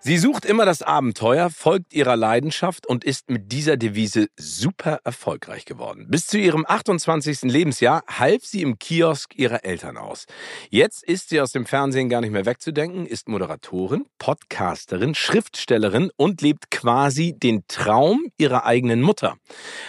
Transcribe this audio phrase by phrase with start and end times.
[0.00, 5.64] Sie sucht immer das Abenteuer, folgt ihrer Leidenschaft und ist mit dieser Devise super erfolgreich
[5.64, 6.06] geworden.
[6.08, 7.42] Bis zu ihrem 28.
[7.42, 10.26] Lebensjahr half sie im Kiosk ihrer Eltern aus.
[10.70, 16.42] Jetzt ist sie aus dem Fernsehen gar nicht mehr wegzudenken, ist Moderatorin, Podcasterin, Schriftstellerin und
[16.42, 19.36] lebt quasi den Traum ihrer eigenen Mutter.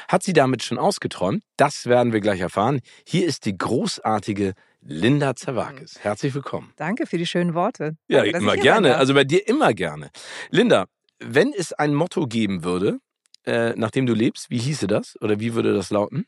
[0.08, 1.44] Hat sie damit schon ausgeträumt?
[1.56, 2.82] Das werden wir gleich erfahren.
[3.06, 4.56] Hier ist die großartige
[4.90, 5.96] Linda Zawakis.
[5.96, 6.00] Mhm.
[6.02, 6.74] Herzlich willkommen.
[6.76, 7.96] Danke für die schönen Worte.
[8.08, 8.98] Ja, Danke, immer gerne.
[8.98, 10.10] Also bei dir immer gerne.
[10.50, 10.86] Linda,
[11.20, 12.98] wenn es ein Motto geben würde,
[13.46, 15.16] äh, nachdem du lebst, wie hieße das?
[15.22, 16.26] Oder wie würde das lauten?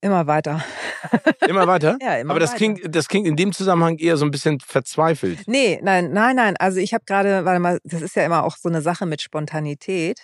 [0.00, 0.64] Immer weiter.
[1.48, 1.98] Immer weiter?
[2.00, 2.58] ja, immer Aber das weiter.
[2.58, 5.40] klingt, das klingt in dem Zusammenhang eher so ein bisschen verzweifelt.
[5.46, 6.56] Nee, nein, nein, nein.
[6.58, 9.20] Also ich habe gerade, warte mal, das ist ja immer auch so eine Sache mit
[9.22, 10.20] Spontanität.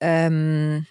[0.00, 0.86] Ähm,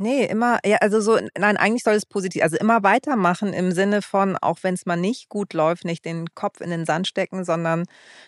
[0.00, 4.00] Nee, immer, ja, also so, nein, eigentlich soll es positiv, also immer weitermachen im Sinne
[4.00, 7.44] von, auch wenn es mal nicht gut läuft, nicht den Kopf in den Sand stecken,
[7.44, 7.84] sondern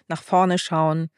[0.08, 1.10] nach vorne schauen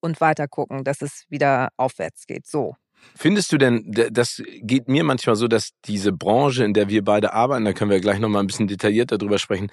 [0.00, 2.46] und weiter gucken, dass es wieder aufwärts geht.
[2.46, 2.76] So.
[3.14, 7.34] Findest du denn, das geht mir manchmal so, dass diese Branche, in der wir beide
[7.34, 9.70] arbeiten, da können wir gleich nochmal ein bisschen detaillierter drüber sprechen,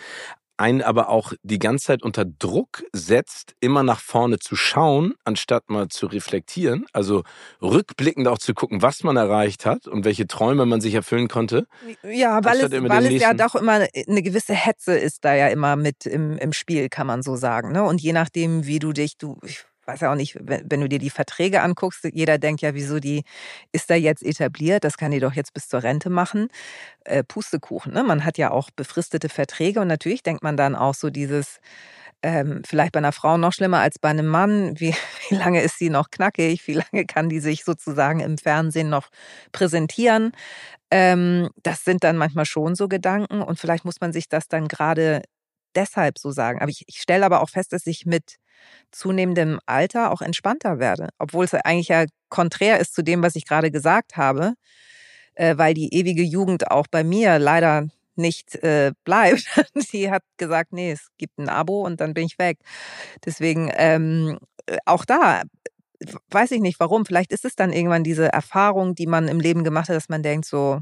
[0.58, 5.70] einen aber auch die ganze Zeit unter Druck setzt, immer nach vorne zu schauen, anstatt
[5.70, 6.86] mal zu reflektieren.
[6.94, 7.24] Also
[7.62, 11.68] rückblickend auch zu gucken, was man erreicht hat und welche Träume man sich erfüllen konnte.
[12.04, 15.76] Ja, weil es, weil es ja doch immer eine gewisse Hetze ist da ja immer
[15.76, 17.72] mit im, im Spiel, kann man so sagen.
[17.72, 17.84] Ne?
[17.84, 20.90] Und je nachdem, wie du dich, du, ich weiß ja auch nicht, wenn, wenn, du
[20.90, 23.24] dir die Verträge anguckst, jeder denkt ja, wieso die
[23.72, 26.50] ist da jetzt etabliert, das kann die doch jetzt bis zur Rente machen.
[27.06, 28.04] Äh, Pustekuchen, ne?
[28.04, 31.60] Man hat ja auch befristete Verträge und natürlich denkt man dann auch so dieses,
[32.24, 34.74] ähm, vielleicht bei einer Frau noch schlimmer als bei einem Mann.
[34.80, 34.94] Wie,
[35.30, 36.68] wie lange ist sie noch knackig?
[36.68, 39.10] Wie lange kann die sich sozusagen im Fernsehen noch
[39.52, 40.32] präsentieren?
[40.92, 44.68] Ähm, das sind dann manchmal schon so Gedanken und vielleicht muss man sich das dann
[44.68, 45.24] gerade
[45.76, 46.62] deshalb so sagen.
[46.62, 48.38] Aber ich, ich stelle aber auch fest, dass ich mit
[48.92, 53.46] zunehmendem Alter auch entspannter werde, obwohl es eigentlich ja konträr ist zu dem, was ich
[53.46, 54.54] gerade gesagt habe,
[55.36, 59.46] äh, weil die ewige Jugend auch bei mir leider nicht äh, bleibt.
[59.76, 62.60] Sie hat gesagt, nee, es gibt ein Abo und dann bin ich weg.
[63.26, 65.44] Deswegen ähm, äh, auch da
[66.30, 67.06] weiß ich nicht warum.
[67.06, 70.24] Vielleicht ist es dann irgendwann diese Erfahrung, die man im Leben gemacht hat, dass man
[70.24, 70.82] denkt, so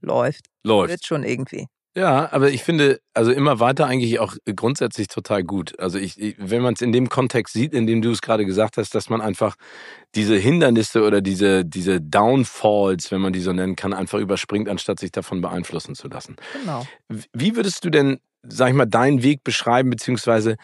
[0.00, 0.46] läuft.
[0.62, 0.90] Läuft.
[0.90, 1.66] Wird schon irgendwie.
[1.94, 5.78] Ja, aber ich finde, also immer weiter eigentlich auch grundsätzlich total gut.
[5.78, 8.46] Also ich, ich wenn man es in dem Kontext sieht, in dem du es gerade
[8.46, 9.56] gesagt hast, dass man einfach
[10.14, 15.00] diese Hindernisse oder diese, diese Downfalls, wenn man die so nennen kann, einfach überspringt, anstatt
[15.00, 16.36] sich davon beeinflussen zu lassen.
[16.54, 16.86] Genau.
[17.34, 20.56] Wie würdest du denn, sag ich mal, deinen Weg beschreiben, beziehungsweise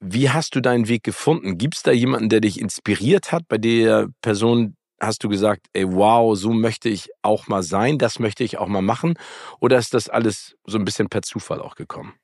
[0.00, 1.58] wie hast du deinen Weg gefunden?
[1.58, 5.90] Gibt es da jemanden, der dich inspiriert hat, bei der Person, hast du gesagt, ey,
[5.92, 9.14] wow, so möchte ich auch mal sein, das möchte ich auch mal machen?
[9.60, 12.14] Oder ist das alles so ein bisschen per Zufall auch gekommen?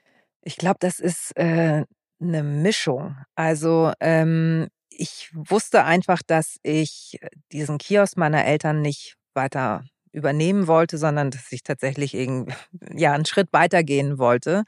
[0.43, 1.84] Ich glaube, das ist äh,
[2.21, 3.17] eine Mischung.
[3.34, 7.19] Also ähm, ich wusste einfach, dass ich
[7.53, 9.84] diesen Kiosk meiner Eltern nicht weiter
[10.19, 12.12] übernehmen wollte, sondern dass ich tatsächlich
[12.95, 14.65] ja, einen Schritt weitergehen wollte.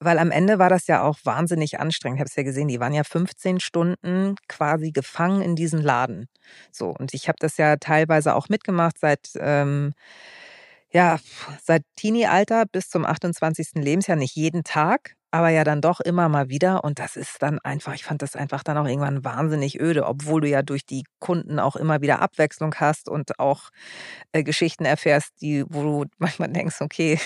[0.00, 2.18] Weil am Ende war das ja auch wahnsinnig anstrengend.
[2.18, 6.28] Ich habe es ja gesehen, die waren ja 15 Stunden quasi gefangen in diesem Laden.
[6.72, 9.92] So, und ich habe das ja teilweise auch mitgemacht seit ähm,
[10.92, 11.20] ja,
[11.62, 13.74] seit Teenie-Alter bis zum 28.
[13.74, 16.84] Lebensjahr, nicht jeden Tag, aber ja dann doch immer mal wieder.
[16.84, 20.40] Und das ist dann einfach, ich fand das einfach dann auch irgendwann wahnsinnig öde, obwohl
[20.40, 23.70] du ja durch die Kunden auch immer wieder Abwechslung hast und auch
[24.32, 27.18] äh, Geschichten erfährst, die, wo du manchmal denkst, okay.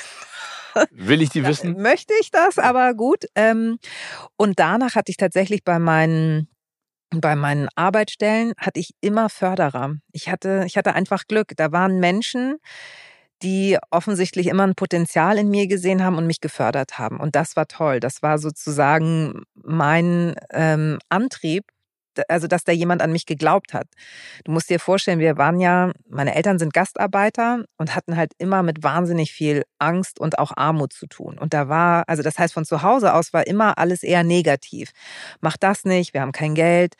[0.90, 1.80] Will ich die wissen?
[1.80, 3.26] Möchte ich das, aber gut.
[3.36, 3.78] Ähm,
[4.36, 6.48] und danach hatte ich tatsächlich bei meinen
[7.20, 9.94] bei meinen Arbeitsstellen hatte ich immer Förderer.
[10.10, 11.52] Ich hatte, ich hatte einfach Glück.
[11.56, 12.56] Da waren Menschen,
[13.44, 17.20] die offensichtlich immer ein Potenzial in mir gesehen haben und mich gefördert haben.
[17.20, 18.00] Und das war toll.
[18.00, 21.64] Das war sozusagen mein ähm, Antrieb,
[22.28, 23.88] also dass da jemand an mich geglaubt hat.
[24.44, 28.62] Du musst dir vorstellen, wir waren ja, meine Eltern sind Gastarbeiter und hatten halt immer
[28.62, 31.38] mit wahnsinnig viel Angst und auch Armut zu tun.
[31.38, 34.90] Und da war, also das heißt, von zu Hause aus war immer alles eher negativ.
[35.40, 36.94] Mach das nicht, wir haben kein Geld,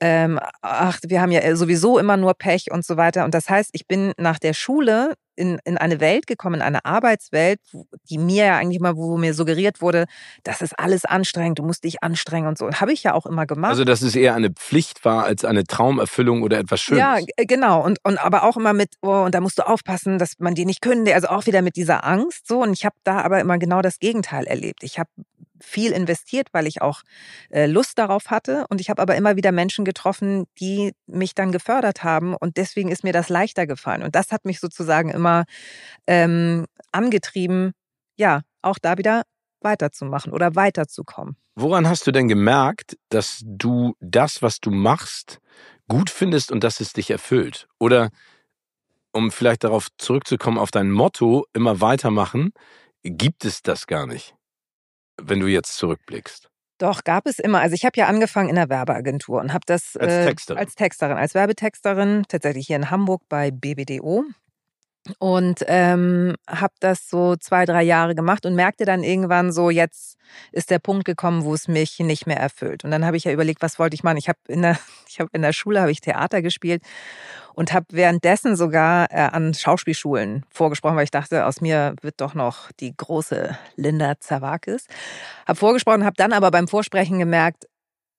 [0.00, 3.24] ähm, ach, wir haben ja sowieso immer nur Pech und so weiter.
[3.24, 6.84] Und das heißt, ich bin nach der Schule in, in eine Welt gekommen, in eine
[6.84, 7.60] Arbeitswelt,
[8.08, 10.04] die mir ja eigentlich mal, wo mir suggeriert wurde,
[10.44, 12.70] das ist alles anstrengend, du musst dich anstrengen und so.
[12.70, 13.70] Habe ich ja auch immer gemacht.
[13.70, 17.00] Also, dass es eher eine Pflicht war als eine Traumerfüllung oder etwas Schönes.
[17.00, 17.82] Ja, genau.
[17.82, 20.66] Und, und aber auch immer mit, oh, und da musst du aufpassen, dass man dir
[20.66, 21.14] nicht kündigt.
[21.14, 22.62] Also auch wieder mit dieser Angst so.
[22.62, 24.82] Und ich habe da aber immer genau das Gegenteil erlebt.
[24.82, 25.08] Ich habe
[25.60, 27.02] viel investiert, weil ich auch
[27.50, 28.66] äh, Lust darauf hatte.
[28.68, 32.34] Und ich habe aber immer wieder Menschen getroffen, die mich dann gefördert haben.
[32.34, 34.02] Und deswegen ist mir das leichter gefallen.
[34.02, 35.44] Und das hat mich sozusagen immer
[36.06, 37.72] ähm, angetrieben,
[38.16, 39.22] ja, auch da wieder
[39.60, 41.36] weiterzumachen oder weiterzukommen.
[41.54, 45.40] Woran hast du denn gemerkt, dass du das, was du machst,
[45.88, 47.68] gut findest und dass es dich erfüllt?
[47.78, 48.10] Oder
[49.12, 52.52] um vielleicht darauf zurückzukommen, auf dein Motto, immer weitermachen,
[53.02, 54.34] gibt es das gar nicht?
[55.22, 56.48] Wenn du jetzt zurückblickst?
[56.78, 57.60] Doch, gab es immer.
[57.60, 60.58] Also ich habe ja angefangen in der Werbeagentur und habe das als äh, Texterin.
[60.58, 64.24] als Texterin, als Werbetexterin, tatsächlich hier in Hamburg bei BBDO
[65.18, 70.16] und ähm, habe das so zwei, drei Jahre gemacht und merkte dann irgendwann so, jetzt
[70.52, 72.84] ist der Punkt gekommen, wo es mich nicht mehr erfüllt.
[72.84, 74.18] Und dann habe ich ja überlegt, was wollte ich machen?
[74.18, 76.82] Ich habe in der, ich habe in der Schule habe ich Theater gespielt
[77.54, 82.34] und habe währenddessen sogar äh, an Schauspielschulen vorgesprochen, weil ich dachte, aus mir wird doch
[82.34, 84.86] noch die große Linda Zawakis.
[85.46, 87.66] Habe vorgesprochen, habe dann aber beim Vorsprechen gemerkt,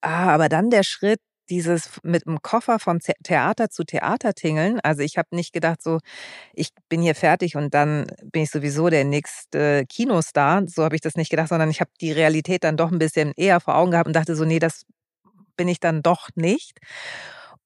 [0.00, 1.20] ah, aber dann der Schritt
[1.50, 4.80] dieses mit dem Koffer von Theater zu Theater tingeln.
[4.82, 5.98] Also ich habe nicht gedacht, so,
[6.54, 10.64] ich bin hier fertig und dann bin ich sowieso der nächste Kinostar.
[10.66, 13.32] So habe ich das nicht gedacht, sondern ich habe die Realität dann doch ein bisschen
[13.36, 14.84] eher vor Augen gehabt und dachte so, nee, das
[15.56, 16.78] bin ich dann doch nicht.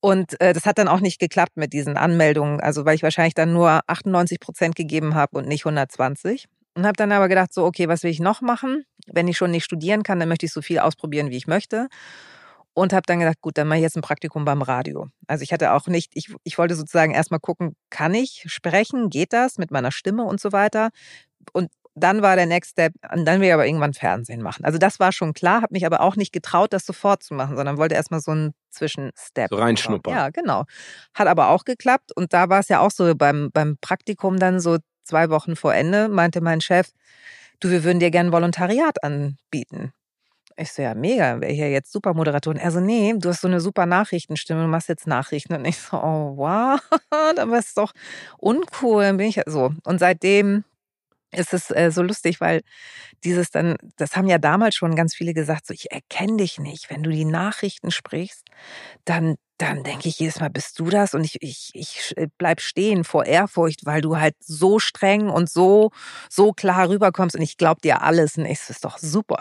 [0.01, 3.35] Und äh, das hat dann auch nicht geklappt mit diesen Anmeldungen, also weil ich wahrscheinlich
[3.35, 6.47] dann nur 98 Prozent gegeben habe und nicht 120.
[6.75, 8.85] Und habe dann aber gedacht, so, okay, was will ich noch machen?
[9.07, 11.89] Wenn ich schon nicht studieren kann, dann möchte ich so viel ausprobieren, wie ich möchte
[12.77, 15.09] und habe dann gedacht, gut, dann mache ich jetzt ein Praktikum beim Radio.
[15.27, 19.33] Also ich hatte auch nicht, ich, ich wollte sozusagen erstmal gucken, kann ich sprechen, geht
[19.33, 20.91] das mit meiner Stimme und so weiter.
[21.55, 24.67] Und dann war der Next Step, und dann will ich aber irgendwann Fernsehen machen.
[24.67, 27.57] Also das war schon klar, habe mich aber auch nicht getraut, das sofort zu machen,
[27.57, 29.49] sondern wollte erstmal so einen Zwischenstep.
[29.49, 30.13] So reinschnuppern.
[30.13, 30.65] Ja, genau.
[31.15, 34.61] Hat aber auch geklappt und da war es ja auch so beim, beim Praktikum dann
[34.61, 36.91] so zwei Wochen vor Ende, meinte mein Chef,
[37.61, 39.95] du, wir würden dir gerne Volontariat anbieten.
[40.59, 42.59] Ich so, ja, mega, wäre hier jetzt super Moderatorin.
[42.59, 45.55] Er so, nee, du hast so eine super Nachrichtenstimme, du machst jetzt Nachrichten.
[45.55, 46.81] Und ich so, oh, wow,
[47.39, 47.93] aber ist doch
[48.39, 49.03] uncool.
[49.03, 49.73] Dann bin ich so.
[49.85, 50.65] Und seitdem
[51.33, 52.63] ist es äh, so lustig, weil
[53.25, 56.91] dieses dann, das haben ja damals schon ganz viele gesagt, so, ich erkenne dich nicht.
[56.91, 58.47] Wenn du die Nachrichten sprichst,
[59.05, 61.15] dann, dann denke ich jedes Mal, bist du das?
[61.15, 65.91] Und ich, ich, ich bleib stehen vor Ehrfurcht, weil du halt so streng und so,
[66.29, 68.37] so klar rüberkommst und ich glaub dir alles.
[68.37, 69.39] Und das ist doch super.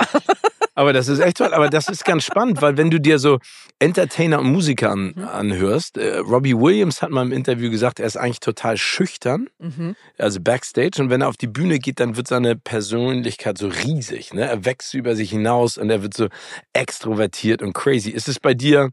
[0.75, 1.53] Aber das ist echt toll.
[1.53, 3.39] Aber das ist ganz spannend, weil wenn du dir so
[3.79, 5.23] Entertainer und Musiker an, mhm.
[5.23, 9.95] anhörst, äh, Robbie Williams hat mal im Interview gesagt, er ist eigentlich total schüchtern, mhm.
[10.17, 11.01] also Backstage.
[11.01, 14.33] Und wenn er auf die Bühne geht, dann wird seine Persönlichkeit so riesig.
[14.33, 14.41] Ne?
[14.41, 16.27] Er wächst über sich hinaus und er wird so
[16.73, 18.09] extrovertiert und crazy.
[18.09, 18.91] Ist es bei dir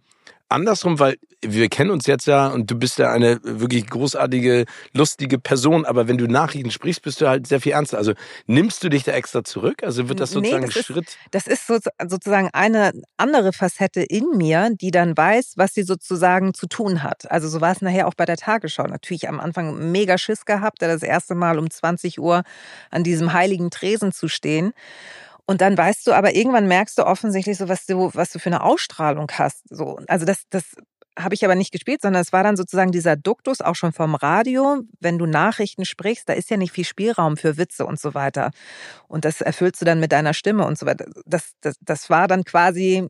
[0.53, 5.39] andersrum, weil wir kennen uns jetzt ja und du bist ja eine wirklich großartige, lustige
[5.39, 7.99] Person, aber wenn du Nachrichten sprichst, bist du halt sehr viel ernster.
[7.99, 8.13] Also
[8.47, 9.83] nimmst du dich da extra zurück?
[9.83, 11.09] Also wird das sozusagen nee, das ein Schritt?
[11.09, 11.79] Ist, das ist so,
[12.09, 17.29] sozusagen eine andere Facette in mir, die dann weiß, was sie sozusagen zu tun hat.
[17.31, 18.85] Also so war es nachher auch bei der Tagesschau.
[18.85, 22.43] Natürlich am Anfang mega Schiss gehabt, da das erste Mal um 20 Uhr
[22.91, 24.73] an diesem heiligen Tresen zu stehen.
[25.47, 28.49] Und dann weißt du, aber irgendwann merkst du offensichtlich so, was du, was du für
[28.49, 29.62] eine Ausstrahlung hast.
[29.69, 30.75] So, also das, das
[31.19, 34.15] habe ich aber nicht gespielt, sondern es war dann sozusagen dieser Duktus auch schon vom
[34.15, 34.82] Radio.
[35.01, 38.51] Wenn du Nachrichten sprichst, da ist ja nicht viel Spielraum für Witze und so weiter.
[39.08, 41.06] Und das erfüllst du dann mit deiner Stimme und so weiter.
[41.27, 43.08] Das, das, das war dann quasi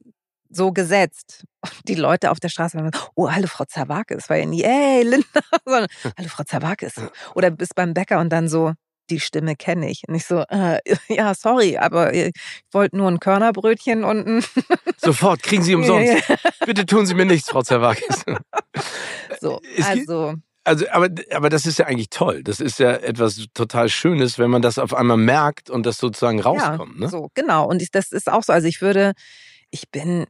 [0.48, 1.44] so gesetzt.
[1.84, 4.28] die Leute auf der Straße waren, oh, hallo Frau Zawakis.
[4.28, 5.26] War ja nie, ey, Linda,
[5.64, 6.94] sondern, hallo Frau Zawakis.
[7.34, 8.72] Oder bist beim Bäcker und dann so,
[9.10, 10.02] die Stimme kenne ich.
[10.08, 10.78] Und ich so, äh,
[11.08, 12.32] ja, sorry, aber ich
[12.70, 14.44] wollte nur ein Körnerbrötchen und ein
[14.96, 16.22] Sofort, kriegen Sie umsonst.
[16.66, 18.24] Bitte tun Sie mir nichts, Frau Zerwakis.
[19.40, 20.34] so, also...
[20.64, 22.44] Also, aber, aber das ist ja eigentlich toll.
[22.44, 26.40] Das ist ja etwas total Schönes, wenn man das auf einmal merkt und das sozusagen
[26.40, 26.94] rauskommt.
[26.94, 27.08] Ja, ne?
[27.08, 27.66] So, genau.
[27.66, 28.52] Und ich, das ist auch so.
[28.52, 29.14] Also ich würde,
[29.70, 30.26] ich bin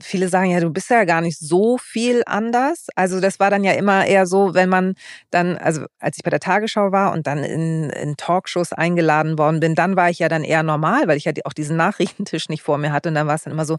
[0.00, 2.86] viele sagen ja, du bist ja gar nicht so viel anders.
[2.94, 4.94] Also das war dann ja immer eher so, wenn man
[5.30, 9.60] dann, also als ich bei der Tagesschau war und dann in, in Talkshows eingeladen worden
[9.60, 12.62] bin, dann war ich ja dann eher normal, weil ich ja auch diesen Nachrichtentisch nicht
[12.62, 13.08] vor mir hatte.
[13.08, 13.76] Und dann war es dann immer so,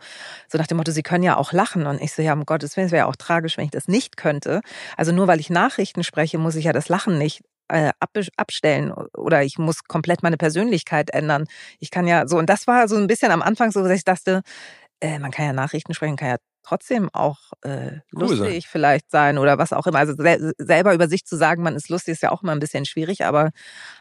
[0.48, 1.86] so nach dem Motto, sie können ja auch lachen.
[1.86, 3.88] Und ich so, ja, um Gottes Willen, es wäre ja auch tragisch, wenn ich das
[3.88, 4.62] nicht könnte.
[4.98, 7.92] Also nur weil ich Nachrichten spreche, muss ich ja das Lachen nicht äh,
[8.36, 11.46] abstellen oder ich muss komplett meine Persönlichkeit ändern.
[11.80, 14.04] Ich kann ja so, und das war so ein bisschen am Anfang so, dass ich
[14.04, 14.42] dachte,
[15.02, 19.38] äh, man kann ja Nachrichten sprechen, kann ja trotzdem auch äh, lustig cool vielleicht sein
[19.38, 20.00] oder was auch immer.
[20.00, 22.60] Also sel selber über sich zu sagen, man ist lustig, ist ja auch immer ein
[22.60, 23.52] bisschen schwierig, aber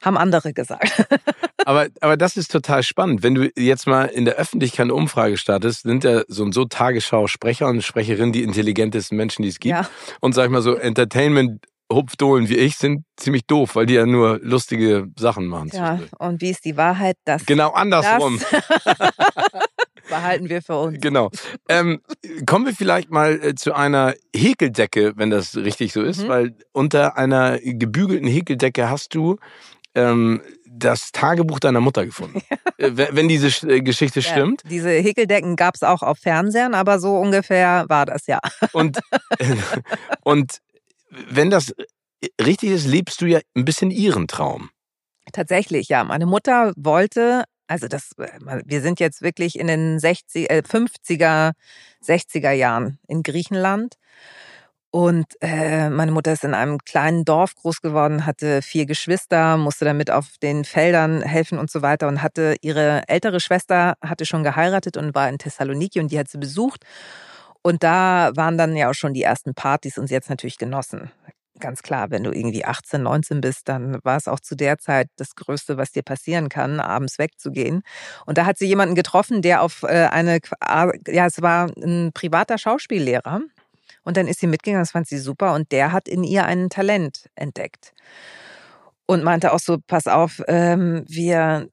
[0.02, 1.06] haben andere gesagt.
[1.64, 3.22] aber, aber das ist total spannend.
[3.22, 6.64] Wenn du jetzt mal in der Öffentlichkeit eine Umfrage startest, sind ja so und so
[6.64, 9.72] Tagesschau-Sprecher und Sprecherinnen die intelligentesten Menschen, die es gibt.
[9.72, 9.88] Ja.
[10.20, 14.04] Und sag ich mal so, Entertainment Hupfdohlen wie ich sind ziemlich doof, weil die ja
[14.04, 15.70] nur lustige Sachen machen.
[15.72, 17.16] Ja, und wie ist die Wahrheit?
[17.24, 18.38] Das, genau andersrum.
[18.84, 19.10] Das
[20.08, 21.00] behalten wir für uns.
[21.00, 21.30] Genau.
[21.68, 22.00] Ähm,
[22.46, 26.28] kommen wir vielleicht mal äh, zu einer Häkeldecke, wenn das richtig so ist, mhm.
[26.28, 29.36] weil unter einer gebügelten Häkeldecke hast du
[29.94, 32.42] ähm, das Tagebuch deiner Mutter gefunden.
[32.80, 34.62] Äh, wenn diese äh, Geschichte stimmt.
[34.62, 38.38] Ja, diese Häkeldecken gab es auch auf Fernsehern, aber so ungefähr war das ja.
[38.70, 39.00] Und,
[40.22, 40.58] und
[41.10, 41.74] wenn das
[42.40, 44.70] richtig ist, lebst du ja ein bisschen ihren Traum.
[45.32, 46.04] Tatsächlich, ja.
[46.04, 51.52] Meine Mutter wollte, also das, wir sind jetzt wirklich in den 60, äh, 50er,
[52.02, 53.96] 60er Jahren in Griechenland.
[54.90, 59.84] Und äh, meine Mutter ist in einem kleinen Dorf groß geworden, hatte vier Geschwister, musste
[59.84, 64.44] damit auf den Feldern helfen und so weiter und hatte ihre ältere Schwester hatte schon
[64.44, 66.84] geheiratet und war in Thessaloniki und die hat sie besucht.
[67.60, 70.56] Und da waren dann ja auch schon die ersten Partys und sie hat es natürlich
[70.56, 71.10] genossen.
[71.60, 75.08] Ganz klar, wenn du irgendwie 18, 19 bist, dann war es auch zu der Zeit
[75.16, 77.82] das Größte, was dir passieren kann, abends wegzugehen.
[78.26, 80.38] Und da hat sie jemanden getroffen, der auf äh, eine,
[81.06, 83.40] ja, es war ein privater Schauspiellehrer.
[84.04, 85.54] Und dann ist sie mitgegangen, das fand sie super.
[85.54, 87.92] Und der hat in ihr ein Talent entdeckt.
[89.06, 91.68] Und meinte auch so, pass auf, ähm, wir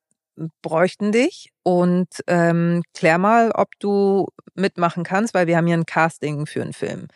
[0.62, 5.86] bräuchten dich und ähm, klär mal, ob du mitmachen kannst, weil wir haben hier ein
[5.86, 7.08] Casting für einen Film.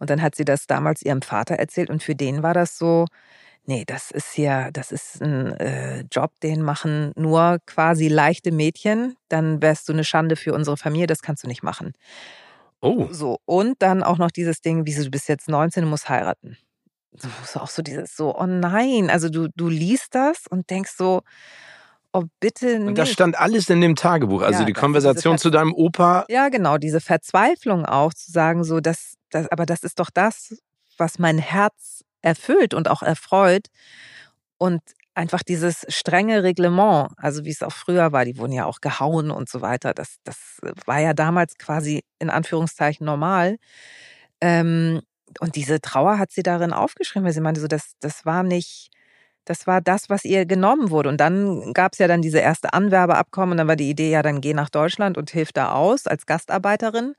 [0.00, 3.06] Und dann hat sie das damals ihrem Vater erzählt und für den war das so,
[3.66, 9.14] nee, das ist hier, das ist ein äh, Job, den machen nur quasi leichte Mädchen,
[9.28, 11.92] dann wärst du eine Schande für unsere Familie, das kannst du nicht machen.
[12.80, 13.08] Oh.
[13.10, 16.56] So, und dann auch noch dieses Ding, wieso du bist jetzt 19 und musst heiraten.
[17.44, 21.22] So auch so dieses so, oh nein, also du, du liest das und denkst so,
[22.12, 22.88] Oh, bitte nicht.
[22.88, 26.24] Und das stand alles in dem Tagebuch, also ja, die Konversation zu deinem Opa.
[26.28, 30.56] Ja, genau, diese Verzweiflung auch, zu sagen, so, das, das, aber das ist doch das,
[30.98, 33.68] was mein Herz erfüllt und auch erfreut.
[34.58, 34.82] Und
[35.14, 39.30] einfach dieses strenge Reglement, also wie es auch früher war, die wurden ja auch gehauen
[39.30, 43.56] und so weiter, das, das war ja damals quasi in Anführungszeichen normal.
[44.40, 45.00] Ähm,
[45.40, 48.90] und diese Trauer hat sie darin aufgeschrieben, weil sie meinte, so, das, das war nicht
[49.46, 51.08] das war das, was ihr genommen wurde.
[51.08, 54.22] Und dann gab es ja dann diese erste Anwerbeabkommen und dann war die Idee, ja,
[54.22, 57.14] dann geh nach Deutschland und hilf da aus als Gastarbeiterin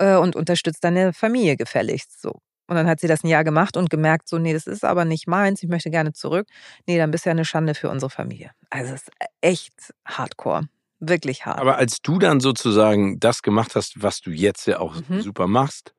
[0.00, 2.40] äh, und unterstützt deine Familie gefälligst so.
[2.66, 5.04] Und dann hat sie das ein Jahr gemacht und gemerkt, so, nee, das ist aber
[5.04, 6.46] nicht meins, ich möchte gerne zurück.
[6.86, 8.52] Nee, dann bist du ja eine Schande für unsere Familie.
[8.70, 9.74] Also es ist echt
[10.06, 10.68] hardcore.
[11.00, 11.58] Wirklich hart.
[11.58, 15.20] Aber als du dann sozusagen das gemacht hast, was du jetzt ja auch mhm.
[15.20, 15.94] super machst,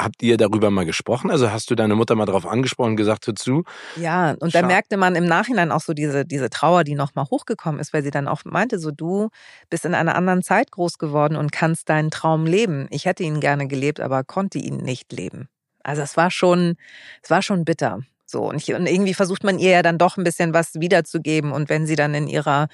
[0.00, 1.30] Habt ihr darüber mal gesprochen?
[1.30, 3.62] Also hast du deine Mutter mal darauf angesprochen und gesagt, hör zu?
[3.94, 7.80] Ja, und da merkte man im Nachhinein auch so diese, diese Trauer, die nochmal hochgekommen
[7.80, 9.28] ist, weil sie dann auch meinte, so du
[9.70, 12.88] bist in einer anderen Zeit groß geworden und kannst deinen Traum leben.
[12.90, 15.48] Ich hätte ihn gerne gelebt, aber konnte ihn nicht leben.
[15.84, 16.74] Also es war schon,
[17.22, 18.00] es war schon bitter.
[18.26, 21.52] So, und, ich, und irgendwie versucht man ihr ja dann doch ein bisschen was wiederzugeben.
[21.52, 22.68] Und wenn sie dann in ihrer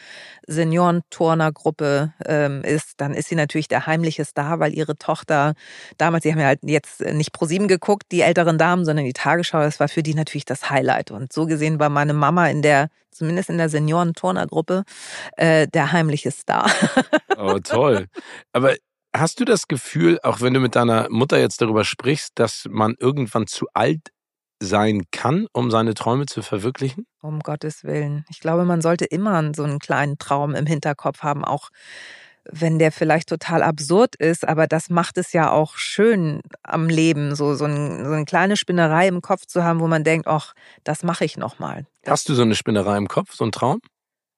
[0.47, 5.55] Seniorenturnergruppe ähm, ist, dann ist sie natürlich der heimliche Star, weil ihre Tochter
[5.99, 9.13] damals, sie haben ja halt jetzt nicht pro sieben geguckt, die älteren Damen, sondern die
[9.13, 11.11] Tagesschau, das war für die natürlich das Highlight.
[11.11, 14.85] Und so gesehen war meine Mama in der, zumindest in der Seniorenturnergruppe,
[15.37, 16.71] äh, der heimliche Star.
[17.37, 18.07] Oh, toll.
[18.53, 18.75] Aber
[19.13, 22.95] Hast du das Gefühl, auch wenn du mit deiner Mutter jetzt darüber sprichst, dass man
[22.99, 24.11] irgendwann zu alt
[24.61, 27.07] sein kann, um seine Träume zu verwirklichen?
[27.23, 28.25] Um Gottes Willen.
[28.29, 31.71] Ich glaube, man sollte immer so einen kleinen Traum im Hinterkopf haben, auch
[32.45, 37.35] wenn der vielleicht total absurd ist, aber das macht es ja auch schön am Leben,
[37.35, 40.55] so, so, ein, so eine kleine Spinnerei im Kopf zu haben, wo man denkt, ach,
[40.85, 41.87] das mache ich nochmal.
[42.07, 43.81] Hast du so eine Spinnerei im Kopf, so einen Traum?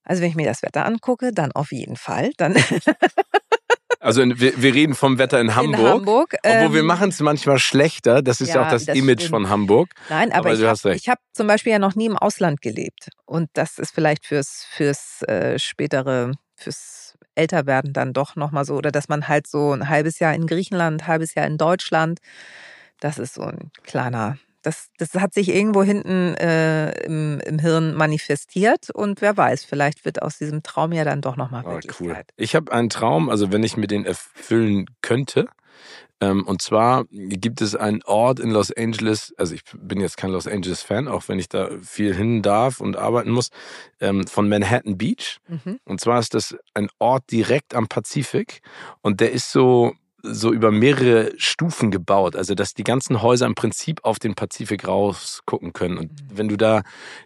[0.05, 2.33] Also wenn ich mir das Wetter angucke, dann auf jeden Fall.
[2.37, 2.55] Dann
[4.03, 5.79] Also wir, wir reden vom Wetter in Hamburg.
[5.79, 6.35] In Hamburg.
[6.43, 8.21] Obwohl ähm, wir machen es manchmal schlechter.
[8.21, 9.31] Das ist ja, auch das, das Image stimmt.
[9.31, 9.91] von Hamburg.
[10.09, 13.11] Nein, aber, aber ich habe hab zum Beispiel ja noch nie im Ausland gelebt.
[13.27, 18.75] Und das ist vielleicht fürs, fürs äh, spätere, fürs Älterwerden dann doch nochmal so.
[18.75, 22.19] Oder dass man halt so ein halbes Jahr in Griechenland, ein halbes Jahr in Deutschland.
[22.99, 27.95] Das ist so ein kleiner das, das hat sich irgendwo hinten äh, im, im Hirn
[27.95, 32.01] manifestiert und wer weiß, vielleicht wird aus diesem Traum ja dann doch nochmal oh, Wirklichkeit.
[32.01, 32.35] Cool.
[32.37, 35.49] Ich habe einen Traum, also wenn ich mir den erfüllen könnte,
[36.23, 40.31] ähm, und zwar gibt es einen Ort in Los Angeles, also ich bin jetzt kein
[40.31, 43.51] Los Angeles-Fan, auch wenn ich da viel hin darf und arbeiten muss,
[44.01, 45.39] ähm, von Manhattan Beach.
[45.49, 45.81] Mhm.
[45.85, 48.63] Und zwar ist das ein Ort direkt am Pazifik
[49.01, 52.37] und der ist so so über mehrere Stufen gebaut.
[52.37, 55.99] Also, dass die ganzen Häuser im Prinzip auf den Pazifik rausgucken können.
[55.99, 56.27] Und mhm.
[56.35, 56.83] wenn du da,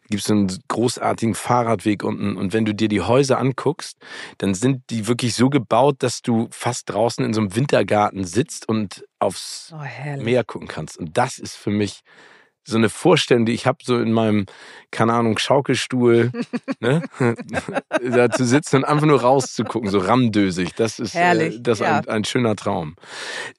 [0.08, 2.36] gibst einen großartigen Fahrradweg unten.
[2.36, 3.98] Und wenn du dir die Häuser anguckst,
[4.38, 8.68] dann sind die wirklich so gebaut, dass du fast draußen in so einem Wintergarten sitzt
[8.68, 10.98] und aufs oh, Meer gucken kannst.
[10.98, 12.02] Und das ist für mich
[12.66, 14.46] so eine Vorstellung, die ich habe, so in meinem,
[14.90, 16.32] keine Ahnung, Schaukelstuhl,
[16.80, 17.02] ne?
[18.02, 20.74] da zu sitzen und einfach nur rauszugucken, so ramdösig.
[20.74, 21.98] Das ist, äh, das ja.
[21.98, 22.96] ein, ein, schöner Traum.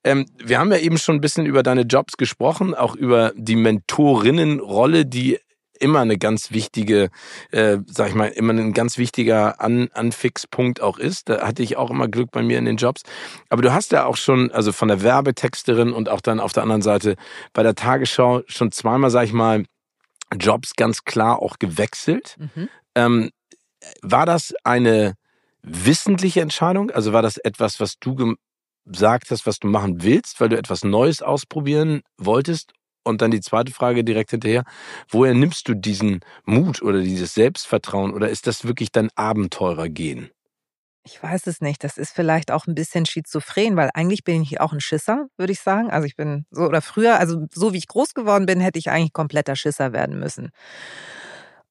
[0.03, 3.55] Ähm, wir haben ja eben schon ein bisschen über deine Jobs gesprochen, auch über die
[3.55, 5.39] Mentorinnenrolle, die
[5.79, 7.09] immer eine ganz wichtige,
[7.51, 11.29] äh, sag ich mal, immer ein ganz wichtiger An Anfixpunkt auch ist.
[11.29, 13.03] Da hatte ich auch immer Glück bei mir in den Jobs.
[13.49, 16.63] Aber du hast ja auch schon, also von der Werbetexterin und auch dann auf der
[16.63, 17.15] anderen Seite
[17.53, 19.65] bei der Tagesschau schon zweimal, sag ich mal,
[20.37, 22.35] Jobs ganz klar auch gewechselt.
[22.37, 22.69] Mhm.
[22.95, 23.29] Ähm,
[24.01, 25.13] war das eine
[25.61, 26.91] wissentliche Entscheidung?
[26.91, 28.35] Also war das etwas, was du
[28.85, 32.73] gesagt hast, was du machen willst, weil du etwas Neues ausprobieren wolltest?
[33.07, 34.63] Und dann die zweite Frage direkt hinterher.
[35.09, 40.29] Woher nimmst du diesen Mut oder dieses Selbstvertrauen oder ist das wirklich dein Abenteurergehen?
[41.03, 41.85] Ich weiß es nicht.
[41.85, 45.53] Das ist vielleicht auch ein bisschen schizophren, weil eigentlich bin ich auch ein Schisser, würde
[45.53, 45.89] ich sagen.
[45.89, 48.89] Also ich bin so oder früher, also so wie ich groß geworden bin, hätte ich
[48.89, 50.49] eigentlich kompletter Schisser werden müssen.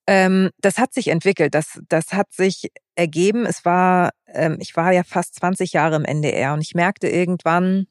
[0.06, 1.54] Ähm, das hat sich entwickelt.
[1.54, 3.44] Das, das hat sich ergeben.
[3.44, 7.86] Es war, ähm, ich war ja fast 20 Jahre im NDR und ich merkte irgendwann,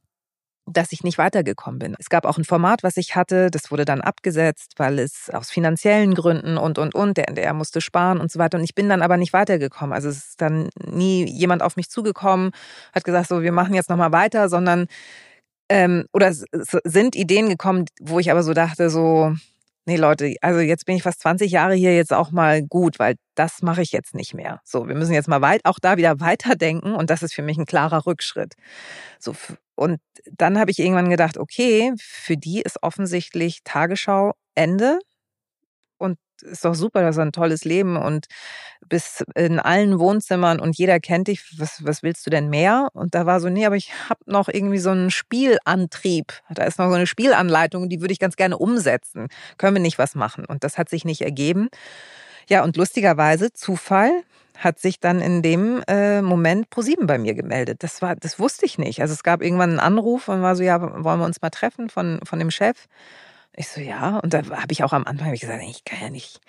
[0.66, 1.96] dass ich nicht weitergekommen bin.
[2.00, 5.52] Es gab auch ein Format, was ich hatte, das wurde dann abgesetzt, weil es aus
[5.52, 8.58] finanziellen Gründen und, und, und, der NDR musste sparen und so weiter.
[8.58, 9.94] Und ich bin dann aber nicht weitergekommen.
[9.94, 12.52] Also es ist dann nie jemand auf mich zugekommen,
[12.94, 14.88] hat gesagt, so, wir machen jetzt nochmal weiter, sondern,
[15.70, 16.46] ähm, oder es
[16.84, 19.34] sind Ideen gekommen, wo ich aber so dachte, so,
[19.86, 23.16] nee Leute, also jetzt bin ich fast 20 Jahre hier jetzt auch mal gut, weil
[23.36, 24.62] das mache ich jetzt nicht mehr.
[24.64, 27.58] So, wir müssen jetzt mal weit, auch da wieder weiterdenken und das ist für mich
[27.58, 28.56] ein klarer Rückschritt.
[29.20, 29.36] So,
[29.75, 30.00] und
[30.32, 35.00] dann habe ich irgendwann gedacht, okay, für die ist offensichtlich Tagesschau Ende
[35.98, 38.27] und ist doch super, das ist ein tolles Leben und
[38.88, 42.89] bis in allen Wohnzimmern und jeder kennt dich, was, was willst du denn mehr?
[42.94, 46.34] Und da war so, nee, aber ich habe noch irgendwie so einen Spielantrieb.
[46.50, 49.27] Da ist noch so eine Spielanleitung, die würde ich ganz gerne umsetzen.
[49.57, 50.46] Können wir nicht was machen?
[50.46, 51.70] Und das hat sich nicht ergeben.
[52.50, 54.11] Ja, und lustigerweise, Zufall,
[54.57, 57.83] hat sich dann in dem äh, Moment ProSieben bei mir gemeldet.
[57.83, 59.01] Das war, das wusste ich nicht.
[59.01, 61.89] Also es gab irgendwann einen Anruf und war so, ja, wollen wir uns mal treffen
[61.89, 62.87] von, von dem Chef?
[63.55, 64.20] Ich so, ja.
[64.20, 66.39] Und da habe ich auch am Anfang ich gesagt, ich kann ja nicht,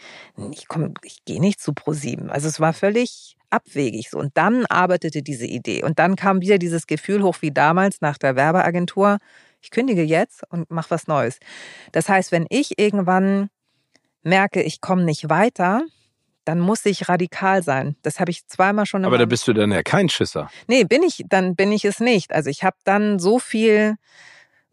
[0.52, 2.30] ich komme, ich gehe nicht zu ProSieben.
[2.30, 4.18] Also es war völlig abwegig so.
[4.18, 5.84] Und dann arbeitete diese Idee.
[5.84, 9.18] Und dann kam wieder dieses Gefühl hoch wie damals nach der Werbeagentur.
[9.60, 11.38] Ich kündige jetzt und mache was Neues.
[11.92, 13.50] Das heißt, wenn ich irgendwann
[14.22, 15.82] merke, ich komme nicht weiter,
[16.46, 17.96] dann muss ich radikal sein.
[18.02, 19.04] Das habe ich zweimal schon.
[19.04, 20.48] Aber da bist du dann ja kein Schisser.
[20.68, 22.32] Nee, bin ich, dann bin ich es nicht.
[22.32, 23.96] Also ich habe dann so viel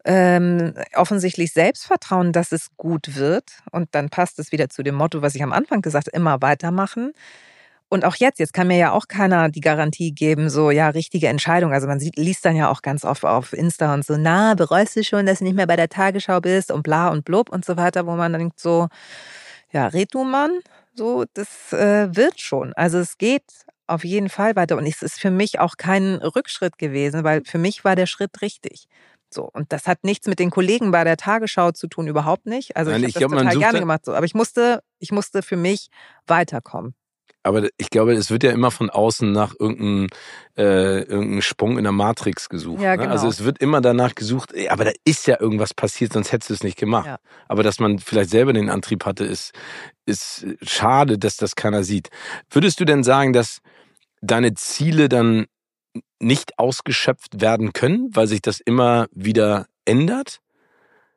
[0.04, 3.50] ähm, offensichtlich Selbstvertrauen, dass es gut wird.
[3.72, 6.40] Und dann passt es wieder zu dem Motto, was ich am Anfang gesagt habe, immer
[6.42, 7.12] weitermachen.
[7.88, 11.28] Und auch jetzt, jetzt kann mir ja auch keiner die Garantie geben, so, ja, richtige
[11.28, 11.72] Entscheidung.
[11.72, 14.96] Also man sieht, liest dann ja auch ganz oft auf Insta und so, na, bereust
[14.96, 17.64] du schon, dass du nicht mehr bei der Tagesschau bist und bla und blub und
[17.64, 18.88] so weiter, wo man dann denkt so,
[19.72, 20.60] ja, red du Mann,
[20.94, 22.72] so, das äh, wird schon.
[22.74, 23.44] Also es geht
[23.86, 24.76] auf jeden Fall weiter.
[24.76, 28.40] Und es ist für mich auch kein Rückschritt gewesen, weil für mich war der Schritt
[28.40, 28.86] richtig.
[29.30, 32.76] So, und das hat nichts mit den Kollegen bei der Tagesschau zu tun, überhaupt nicht.
[32.76, 34.04] Also Nein, ich habe das glaub, total gerne gemacht.
[34.04, 34.14] So.
[34.14, 35.88] Aber ich musste, ich musste für mich
[36.26, 36.94] weiterkommen.
[37.44, 40.08] Aber ich glaube, es wird ja immer von außen nach irgendeinem
[40.56, 42.82] äh, irgendein Sprung in der Matrix gesucht.
[42.82, 43.02] Ja, ne?
[43.02, 43.12] genau.
[43.12, 46.50] Also es wird immer danach gesucht, ey, aber da ist ja irgendwas passiert, sonst hättest
[46.50, 47.06] du es nicht gemacht.
[47.06, 47.18] Ja.
[47.46, 49.52] Aber dass man vielleicht selber den Antrieb hatte, ist,
[50.06, 52.08] ist schade, dass das keiner sieht.
[52.50, 53.58] Würdest du denn sagen, dass
[54.22, 55.46] deine Ziele dann
[56.18, 60.40] nicht ausgeschöpft werden können, weil sich das immer wieder ändert?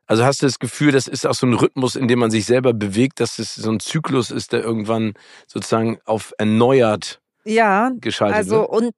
[0.07, 2.45] Also hast du das Gefühl, das ist auch so ein Rhythmus, in dem man sich
[2.45, 5.13] selber bewegt, dass es so ein Zyklus ist, der irgendwann
[5.47, 8.69] sozusagen auf erneuert ja, geschaltet also wird?
[8.69, 8.93] und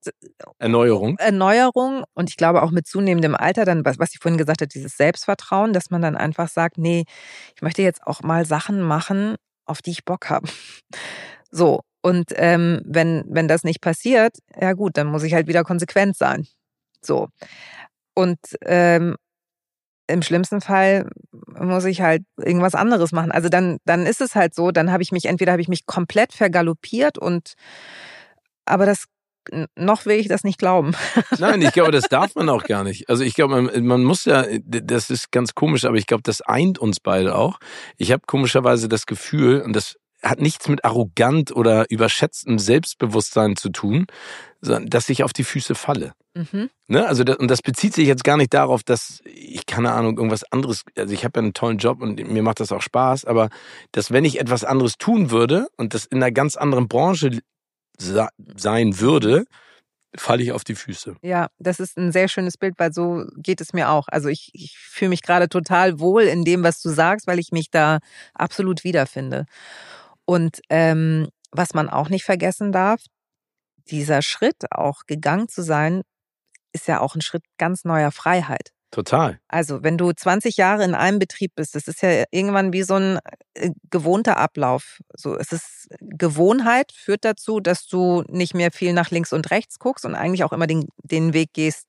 [0.58, 1.16] Erneuerung.
[1.18, 4.68] Erneuerung und ich glaube auch mit zunehmendem Alter dann, was, was ich vorhin gesagt habe,
[4.68, 7.04] dieses Selbstvertrauen, dass man dann einfach sagt, nee,
[7.54, 10.48] ich möchte jetzt auch mal Sachen machen, auf die ich Bock habe.
[11.52, 15.64] So und ähm, wenn wenn das nicht passiert, ja gut, dann muss ich halt wieder
[15.64, 16.46] konsequent sein.
[17.02, 17.26] So
[18.14, 19.16] und ähm,
[20.10, 21.08] im schlimmsten Fall
[21.58, 23.32] muss ich halt irgendwas anderes machen.
[23.32, 25.86] Also dann, dann ist es halt so, dann habe ich mich, entweder habe ich mich
[25.86, 27.54] komplett vergaloppiert und
[28.64, 29.06] aber das
[29.74, 30.92] noch will ich das nicht glauben.
[31.38, 33.08] Nein, ich glaube, das darf man auch gar nicht.
[33.08, 36.40] Also ich glaube, man, man muss ja, das ist ganz komisch, aber ich glaube, das
[36.42, 37.58] eint uns beide auch.
[37.96, 43.70] Ich habe komischerweise das Gefühl, und das hat nichts mit arrogant oder überschätztem Selbstbewusstsein zu
[43.70, 44.06] tun,
[44.60, 46.12] sondern dass ich auf die Füße falle.
[46.34, 46.70] Mhm.
[46.88, 47.06] Ne?
[47.06, 50.44] Also das, und das bezieht sich jetzt gar nicht darauf, dass ich keine Ahnung irgendwas
[50.52, 50.84] anderes.
[50.96, 53.48] Also ich habe ja einen tollen Job und mir macht das auch Spaß, aber
[53.92, 57.40] dass wenn ich etwas anderes tun würde und das in einer ganz anderen Branche
[57.98, 59.44] sein würde,
[60.16, 61.16] falle ich auf die Füße.
[61.22, 64.08] Ja, das ist ein sehr schönes Bild, weil so geht es mir auch.
[64.08, 67.52] Also ich, ich fühle mich gerade total wohl in dem, was du sagst, weil ich
[67.52, 67.98] mich da
[68.34, 69.46] absolut wiederfinde.
[70.30, 73.02] Und ähm, was man auch nicht vergessen darf,
[73.90, 76.02] dieser Schritt, auch gegangen zu sein,
[76.72, 78.70] ist ja auch ein Schritt ganz neuer Freiheit.
[78.92, 79.40] Total.
[79.48, 82.94] Also, wenn du 20 Jahre in einem Betrieb bist, das ist ja irgendwann wie so
[82.94, 83.18] ein
[83.54, 85.00] äh, gewohnter Ablauf.
[85.14, 89.80] So, es ist Gewohnheit führt dazu, dass du nicht mehr viel nach links und rechts
[89.80, 91.88] guckst und eigentlich auch immer den, den Weg gehst,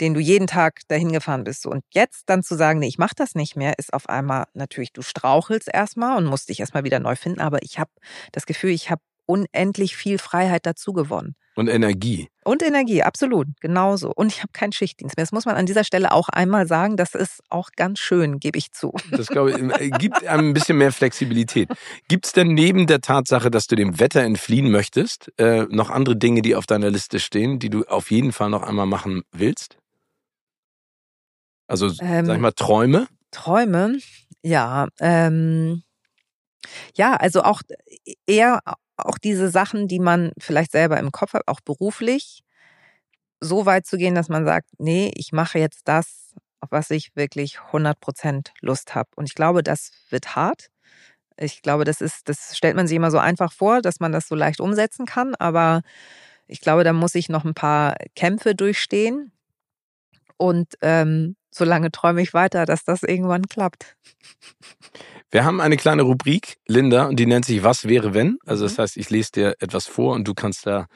[0.00, 1.66] den du jeden Tag dahin gefahren bist.
[1.66, 4.92] Und jetzt dann zu sagen, nee, ich mache das nicht mehr, ist auf einmal natürlich,
[4.92, 7.40] du strauchelst erstmal und musst dich erstmal wieder neu finden.
[7.40, 7.90] Aber ich habe
[8.32, 11.34] das Gefühl, ich habe unendlich viel Freiheit dazu gewonnen.
[11.54, 12.28] Und Energie.
[12.44, 14.10] Und Energie, absolut, genauso.
[14.14, 15.24] Und ich habe keinen Schichtdienst mehr.
[15.24, 16.96] Das muss man an dieser Stelle auch einmal sagen.
[16.96, 18.94] Das ist auch ganz schön, gebe ich zu.
[19.10, 21.68] Das glaube ich, äh, gibt einem ein bisschen mehr Flexibilität.
[22.08, 26.16] Gibt es denn neben der Tatsache, dass du dem Wetter entfliehen möchtest, äh, noch andere
[26.16, 29.76] Dinge, die auf deiner Liste stehen, die du auf jeden Fall noch einmal machen willst?
[31.72, 33.08] Also, ähm, sag ich mal, Träume?
[33.30, 33.98] Träume,
[34.42, 34.88] ja.
[35.00, 35.82] Ähm,
[36.94, 37.62] ja, also auch
[38.26, 38.60] eher
[38.98, 42.42] auch diese Sachen, die man vielleicht selber im Kopf hat, auch beruflich,
[43.40, 47.16] so weit zu gehen, dass man sagt, nee, ich mache jetzt das, auf was ich
[47.16, 49.08] wirklich 100 Prozent Lust habe.
[49.16, 50.68] Und ich glaube, das wird hart.
[51.38, 54.28] Ich glaube, das ist, das stellt man sich immer so einfach vor, dass man das
[54.28, 55.34] so leicht umsetzen kann.
[55.36, 55.80] Aber
[56.46, 59.32] ich glaube, da muss ich noch ein paar Kämpfe durchstehen.
[60.42, 63.94] Und ähm, solange träume ich weiter, dass das irgendwann klappt.
[65.30, 68.38] Wir haben eine kleine Rubrik, Linda, und die nennt sich Was wäre wenn?
[68.44, 68.82] Also das mhm.
[68.82, 70.88] heißt, ich lese dir etwas vor und du kannst da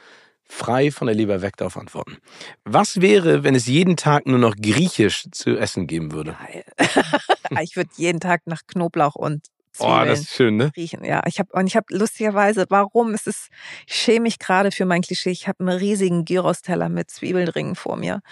[0.43, 2.17] frei von der Leber weg darauf antworten.
[2.65, 6.37] Was wäre, wenn es jeden Tag nur noch Griechisch zu essen geben würde?
[7.61, 10.73] ich würde jeden Tag nach Knoblauch und Zwiebeln oh, das ist schön, ne?
[10.75, 11.05] Riechen.
[11.05, 13.15] Ja, ich habe und ich habe lustigerweise, warum?
[13.15, 13.49] Es ist,
[13.87, 15.31] ich schäme mich gerade für mein Klischee.
[15.31, 18.23] Ich habe einen riesigen Gyros-Teller mit Zwiebelringen vor mir.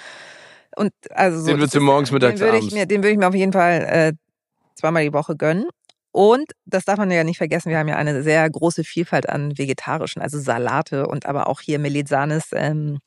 [0.77, 3.19] Und also so, den würdest du morgens, mittags, den würde ich mir, den würde ich
[3.19, 4.13] mir auf jeden Fall äh,
[4.75, 5.67] zweimal die Woche gönnen.
[6.11, 9.59] Und das darf man ja nicht vergessen, wir haben ja eine sehr große Vielfalt an
[9.59, 12.99] vegetarischen, also Salate und aber auch hier Melisanes ähm,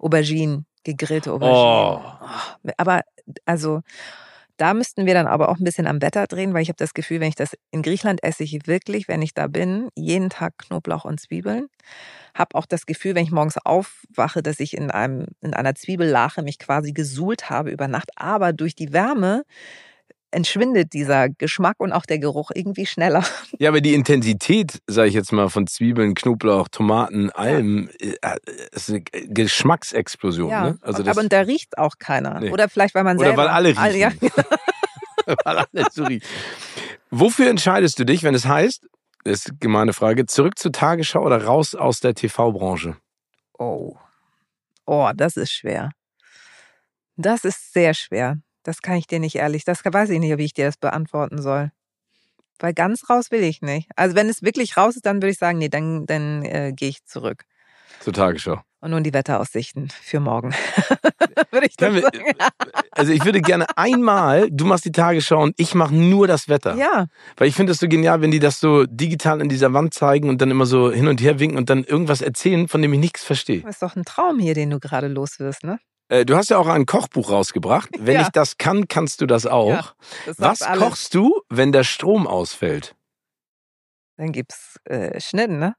[0.00, 1.56] Auberginen, gegrillte Auberginen.
[1.56, 2.00] Oh.
[2.02, 2.70] oh.
[2.76, 3.02] Aber
[3.44, 3.82] also
[4.58, 6.92] da müssten wir dann aber auch ein bisschen am Wetter drehen, weil ich habe das
[6.92, 10.58] Gefühl, wenn ich das in Griechenland esse, ich wirklich, wenn ich da bin, jeden Tag
[10.58, 11.68] Knoblauch und Zwiebeln.
[12.34, 16.42] Habe auch das Gefühl, wenn ich morgens aufwache, dass ich in einem in einer Zwiebellache
[16.42, 19.44] mich quasi gesuhlt habe über Nacht, aber durch die Wärme
[20.30, 23.24] entschwindet dieser Geschmack und auch der Geruch irgendwie schneller.
[23.58, 28.34] Ja, aber die Intensität, sage ich jetzt mal, von Zwiebeln, Knoblauch, Tomaten, allem, ja.
[28.34, 28.38] Äh,
[28.72, 30.50] ist eine Geschmacksexplosion.
[30.50, 30.78] Ja, ne?
[30.82, 32.38] also aber und da riecht auch keiner.
[32.40, 32.50] Nee.
[32.50, 33.34] Oder vielleicht, weil man selber...
[33.34, 33.80] Oder weil alle riechen.
[33.80, 34.10] Alle, ja.
[35.44, 36.26] weil alle so riechen.
[37.10, 38.86] Wofür entscheidest du dich, wenn es heißt,
[39.24, 42.96] das ist eine gemeine Frage, zurück zur Tagesschau oder raus aus der TV-Branche?
[43.58, 43.96] Oh.
[44.86, 45.90] Oh, das ist schwer.
[47.16, 48.38] Das ist sehr schwer.
[48.68, 51.40] Das kann ich dir nicht ehrlich, das weiß ich nicht, wie ich dir das beantworten
[51.40, 51.70] soll.
[52.58, 53.88] Weil ganz raus will ich nicht.
[53.96, 56.90] Also wenn es wirklich raus ist, dann würde ich sagen, nee, dann, dann äh, gehe
[56.90, 57.44] ich zurück.
[58.00, 58.60] Zur Tagesschau.
[58.80, 60.54] Und nun die Wetteraussichten für morgen.
[61.50, 62.24] würde ich dann sagen.
[62.90, 66.74] Also ich würde gerne einmal, du machst die Tagesschau und ich mache nur das Wetter.
[66.74, 67.06] Ja.
[67.38, 70.28] Weil ich finde das so genial, wenn die das so digital in dieser Wand zeigen
[70.28, 73.00] und dann immer so hin und her winken und dann irgendwas erzählen, von dem ich
[73.00, 73.62] nichts verstehe.
[73.62, 75.78] Das ist doch ein Traum hier, den du gerade los wirst, ne?
[76.08, 77.90] Äh, du hast ja auch ein Kochbuch rausgebracht.
[77.98, 78.22] Wenn ja.
[78.22, 79.68] ich das kann, kannst du das auch.
[79.68, 79.84] Ja,
[80.26, 80.82] das Was alles.
[80.82, 82.94] kochst du, wenn der Strom ausfällt?
[84.16, 85.74] Dann gibt's äh, Schnitten, ne?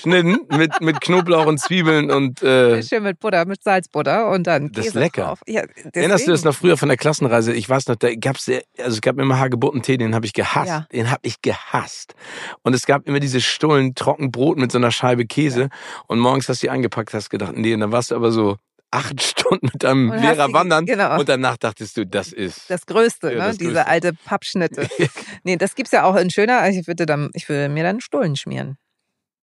[0.00, 4.70] Schnitten mit, mit Knoblauch und Zwiebeln und äh, schön mit Butter, mit Salzbutter und dann
[4.70, 5.36] Das ist lecker.
[5.46, 7.54] Ja, Erinnerst du das noch früher von der Klassenreise?
[7.54, 10.68] Ich weiß noch, da gab's also es gab immer Hagebuttentee, den habe ich gehasst.
[10.68, 10.86] Ja.
[10.92, 12.14] Den habe ich gehasst.
[12.62, 15.68] Und es gab immer diese Stullen Trockenbrot mit so einer Scheibe Käse ja.
[16.06, 18.58] und morgens hast du die eingepackt, hast gedacht, nee, und dann warst du aber so
[18.94, 21.18] acht Stunden mit deinem und Lehrer wandern genau.
[21.18, 23.38] und danach dachtest du, das ist das Größte, ja, ne?
[23.48, 23.86] Das diese Größte.
[23.86, 24.88] alte Pappschnitte.
[25.44, 26.58] nee, das gibt's ja auch in schöner.
[26.58, 28.78] Also ich würde dann, ich würde mir dann Stullen schmieren.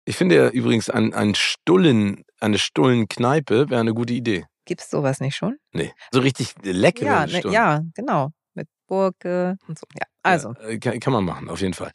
[0.04, 4.46] Ich finde ja übrigens ein, ein Stullen, eine Stullenkneipe wäre eine gute Idee.
[4.64, 5.58] Gibt's sowas nicht schon?
[5.72, 5.92] Nee.
[6.12, 8.30] So richtig leckere ja, ne, ja, genau.
[8.54, 9.86] Mit Gurke und so.
[9.94, 10.54] Ja, also.
[10.68, 11.92] Ja, kann, kann, man machen, auf jeden Fall.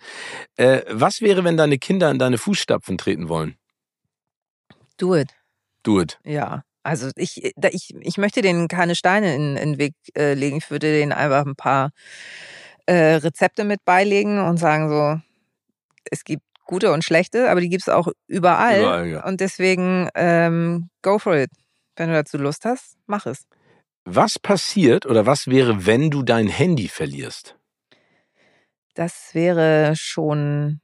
[0.55, 3.57] Äh, was wäre, wenn deine Kinder in deine Fußstapfen treten wollen?
[4.97, 5.33] Do it.
[5.83, 6.19] Do it.
[6.23, 6.63] Ja.
[6.87, 10.55] Also ich, äh, ich, ich möchte denen keine Steine in, in den Weg äh, legen.
[10.55, 11.91] Ich würde denen einfach ein paar
[12.85, 15.19] äh, Rezepte mit beilegen und sagen so,
[16.09, 18.79] es gibt gute und schlechte, aber die gibt es auch überall.
[18.79, 19.25] überall ja.
[19.25, 21.49] Und deswegen ähm, go for it.
[21.97, 23.47] Wenn du dazu Lust hast, mach es.
[24.05, 27.57] Was passiert oder was wäre, wenn du dein Handy verlierst?
[28.93, 30.79] Das wäre schon.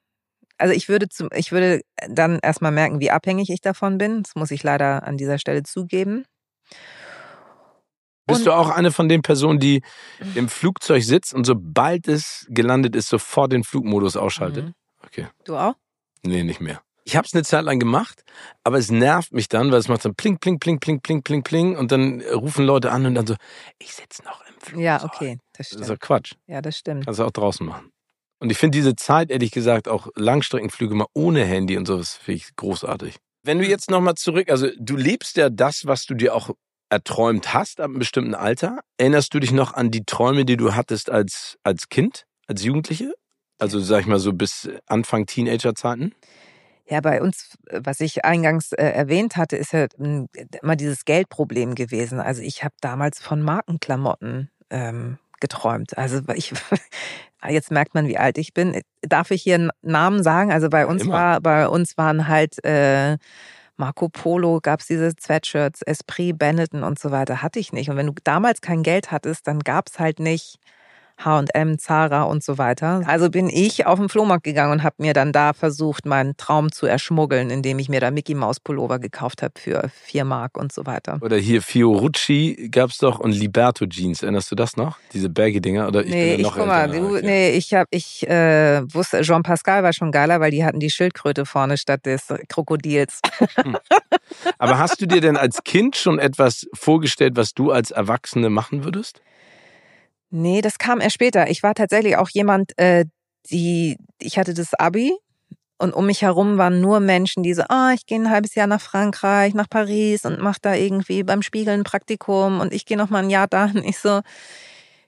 [0.63, 4.23] Also ich würde zum, ich würde dann erstmal merken, wie abhängig ich davon bin.
[4.23, 6.23] Das muss ich leider an dieser Stelle zugeben.
[8.27, 9.81] Bist und, du auch eine von den Personen, die
[10.35, 14.67] im Flugzeug sitzt und sobald es gelandet ist, sofort den Flugmodus ausschaltet?
[14.67, 14.73] Mhm.
[15.05, 15.27] Okay.
[15.43, 15.73] Du auch?
[16.25, 16.81] Nee, nicht mehr.
[17.03, 18.23] Ich habe es eine Zeit lang gemacht,
[18.63, 21.43] aber es nervt mich dann, weil es macht dann pling, pling, pling, pling, pling, pling,
[21.43, 23.35] pling und dann rufen Leute an und dann so,
[23.79, 24.81] ich sitze noch im Flugzeug.
[24.81, 25.81] Ja, okay, das stimmt.
[25.81, 26.35] Das ist doch Quatsch.
[26.47, 27.03] Ja, das stimmt.
[27.03, 27.91] Kannst du auch draußen machen.
[28.43, 32.39] Und ich finde diese Zeit, ehrlich gesagt, auch Langstreckenflüge mal ohne Handy und sowas, finde
[32.39, 33.15] ich großartig.
[33.41, 36.49] Wenn du jetzt nochmal zurück, also du lebst ja das, was du dir auch
[36.89, 38.79] erträumt hast ab einem bestimmten Alter.
[38.97, 43.13] Erinnerst du dich noch an die Träume, die du hattest als, als Kind, als Jugendliche?
[43.59, 46.13] Also sag ich mal so bis Anfang Teenagerzeiten?
[46.85, 50.27] Ja, bei uns, was ich eingangs äh, erwähnt hatte, ist ja hm,
[50.61, 52.19] immer dieses Geldproblem gewesen.
[52.19, 55.97] Also ich habe damals von Markenklamotten ähm, geträumt.
[55.97, 56.53] Also ich,
[57.47, 58.81] jetzt merkt man, wie alt ich bin.
[59.01, 60.51] Darf ich hier einen Namen sagen?
[60.53, 61.13] Also bei uns Immer.
[61.13, 63.17] war, bei uns waren halt äh,
[63.75, 67.89] Marco Polo, gab es diese Sweatshirts, Esprit, Benetton und so weiter, hatte ich nicht.
[67.89, 70.59] Und wenn du damals kein Geld hattest, dann gab es halt nicht
[71.25, 73.01] H&M, Zara und so weiter.
[73.05, 76.71] Also bin ich auf den Flohmarkt gegangen und habe mir dann da versucht, meinen Traum
[76.71, 80.71] zu erschmuggeln, indem ich mir da Mickey Maus Pullover gekauft habe für vier Mark und
[80.71, 81.19] so weiter.
[81.21, 84.23] Oder hier Fiorucci gab's doch und Liberto Jeans.
[84.23, 84.97] Erinnerst du das noch?
[85.13, 85.87] Diese Baggy-Dinger?
[85.87, 89.83] Oder ich nee, ich, guck mal, du, nee, ich habe, ich äh, wusste, Jean Pascal
[89.83, 93.19] war schon geiler, weil die hatten die Schildkröte vorne statt des Krokodils.
[93.55, 93.77] Hm.
[94.57, 98.83] Aber hast du dir denn als Kind schon etwas vorgestellt, was du als Erwachsene machen
[98.83, 99.21] würdest?
[100.35, 101.47] Nee, das kam erst später.
[101.51, 103.05] Ich war tatsächlich auch jemand, äh,
[103.51, 105.13] die, ich hatte das Abi
[105.77, 108.65] und um mich herum waren nur Menschen, die so, ah, ich gehe ein halbes Jahr
[108.65, 112.97] nach Frankreich, nach Paris und mache da irgendwie beim Spiegel ein Praktikum und ich gehe
[112.97, 113.65] noch mal ein Jahr da.
[113.75, 114.21] Und ich so,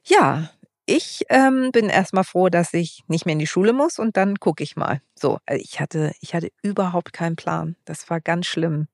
[0.05, 0.51] ja,
[0.85, 4.39] ich ähm, bin erstmal froh, dass ich nicht mehr in die Schule muss und dann
[4.39, 5.01] gucke ich mal.
[5.15, 7.75] So, äh, ich hatte, ich hatte überhaupt keinen Plan.
[7.85, 8.87] Das war ganz schlimm.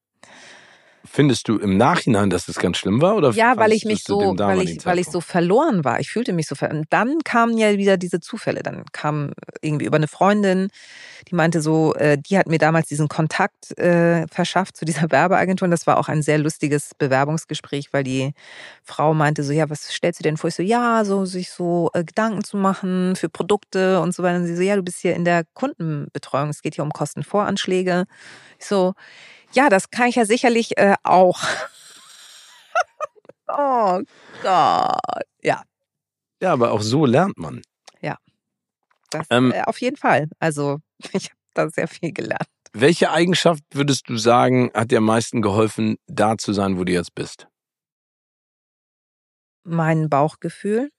[1.03, 3.15] Findest du im Nachhinein, dass es ganz schlimm war?
[3.15, 5.99] Oder ja, weil ich mich so, weil ich, weil ich so verloren war.
[5.99, 6.81] Ich fühlte mich so verloren.
[6.81, 8.61] Und dann kamen ja wieder diese Zufälle.
[8.61, 10.69] Dann kam irgendwie über eine Freundin,
[11.27, 15.65] die meinte so, äh, die hat mir damals diesen Kontakt äh, verschafft zu dieser Werbeagentur.
[15.65, 18.33] Und das war auch ein sehr lustiges Bewerbungsgespräch, weil die
[18.83, 20.49] Frau meinte so, ja, was stellst du denn vor?
[20.49, 24.37] Ich so, ja, so sich so äh, Gedanken zu machen für Produkte und so weiter.
[24.37, 26.49] Und sie so, ja, du bist hier in der Kundenbetreuung.
[26.49, 28.05] Es geht hier um Kostenvoranschläge.
[28.59, 28.93] Ich so,
[29.53, 31.39] ja, das kann ich ja sicherlich äh, auch.
[33.47, 34.01] oh
[34.41, 35.23] Gott.
[35.41, 35.63] Ja.
[36.41, 37.61] Ja, aber auch so lernt man.
[38.01, 38.17] Ja.
[39.09, 40.29] Das, ähm, äh, auf jeden Fall.
[40.39, 40.79] Also,
[41.13, 42.47] ich habe da sehr viel gelernt.
[42.73, 46.93] Welche Eigenschaft würdest du sagen, hat dir am meisten geholfen, da zu sein, wo du
[46.93, 47.47] jetzt bist?
[49.63, 50.89] Mein Bauchgefühl.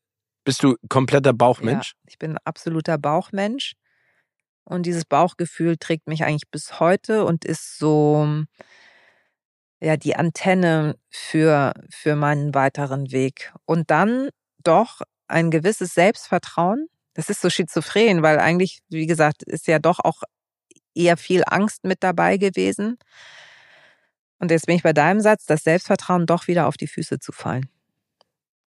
[0.45, 1.95] Bist du kompletter Bauchmensch?
[1.95, 3.73] Ja, ich bin absoluter Bauchmensch.
[4.65, 8.45] Und dieses Bauchgefühl trägt mich eigentlich bis heute und ist so,
[9.81, 13.53] ja, die Antenne für, für meinen weiteren Weg.
[13.65, 14.31] Und dann
[14.63, 16.87] doch ein gewisses Selbstvertrauen.
[17.15, 20.23] Das ist so schizophren, weil eigentlich, wie gesagt, ist ja doch auch
[20.95, 22.99] eher viel Angst mit dabei gewesen.
[24.39, 27.33] Und jetzt bin ich bei deinem Satz, das Selbstvertrauen doch wieder auf die Füße zu
[27.33, 27.69] fallen.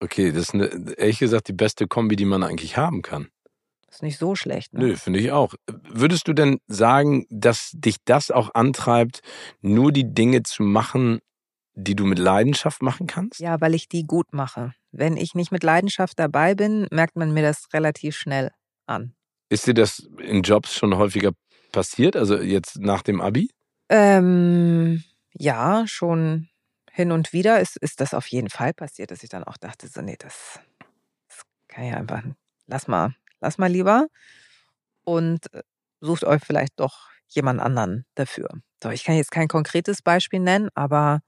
[0.00, 0.66] Okay, das ist eine,
[0.98, 3.28] ehrlich gesagt die beste Kombi, die man eigentlich haben kann.
[3.90, 4.74] Ist nicht so schlecht.
[4.74, 4.80] Ne?
[4.80, 5.54] Nö, finde ich auch.
[5.88, 9.20] Würdest du denn sagen, dass dich das auch antreibt,
[9.60, 11.20] nur die Dinge zu machen,
[11.74, 13.38] die du mit Leidenschaft machen kannst?
[13.40, 14.72] Ja, weil ich die gut mache.
[14.90, 18.50] Wenn ich nicht mit Leidenschaft dabei bin, merkt man mir das relativ schnell
[18.86, 19.14] an.
[19.48, 21.32] Ist dir das in Jobs schon häufiger
[21.70, 23.50] passiert, also jetzt nach dem Abi?
[23.88, 26.48] Ähm, ja, schon
[26.90, 29.86] hin und wieder ist, ist das auf jeden Fall passiert, dass ich dann auch dachte,
[29.86, 30.58] so, nee, das,
[31.28, 32.22] das kann ja einfach,
[32.66, 34.06] lass mal, lass mal lieber
[35.04, 35.62] und äh,
[36.00, 38.48] sucht euch vielleicht doch jemand anderen dafür.
[38.82, 41.20] So, ich kann jetzt kein konkretes Beispiel nennen, aber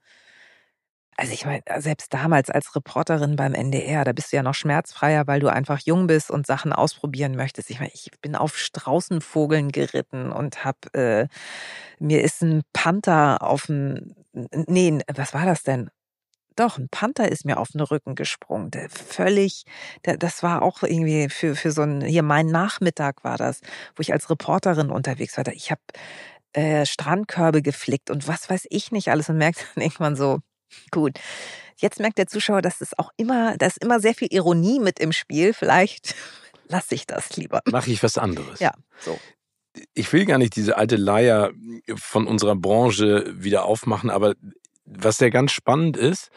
[1.17, 5.27] also ich meine, selbst damals als Reporterin beim NDR, da bist du ja noch schmerzfreier,
[5.27, 7.69] weil du einfach jung bist und Sachen ausprobieren möchtest.
[7.69, 11.27] Ich meine, ich bin auf Straußenvogeln geritten und hab äh,
[11.99, 15.89] mir ist ein Panther auf ein nee, was war das denn?
[16.59, 18.69] Doch, ein Panther ist mir auf den Rücken gesprungen.
[18.69, 19.63] Der völlig,
[20.03, 23.61] der, das war auch irgendwie für, für so ein, hier mein Nachmittag war das,
[23.95, 25.47] wo ich als Reporterin unterwegs war.
[25.47, 25.81] Ich habe
[26.51, 30.39] äh, Strandkörbe geflickt und was weiß ich nicht alles und merkt dann irgendwann so,
[30.91, 31.17] gut.
[31.77, 34.99] Jetzt merkt der Zuschauer, dass es auch immer, da ist immer sehr viel Ironie mit
[34.99, 35.53] im Spiel.
[35.53, 36.13] Vielleicht
[36.67, 37.61] lasse ich das lieber.
[37.71, 38.59] Mache ich was anderes.
[38.59, 39.17] Ja, so
[39.93, 41.51] ich will gar nicht diese alte Leier
[41.95, 44.35] von unserer Branche wieder aufmachen, aber
[44.97, 46.29] was ja ganz spannend ist,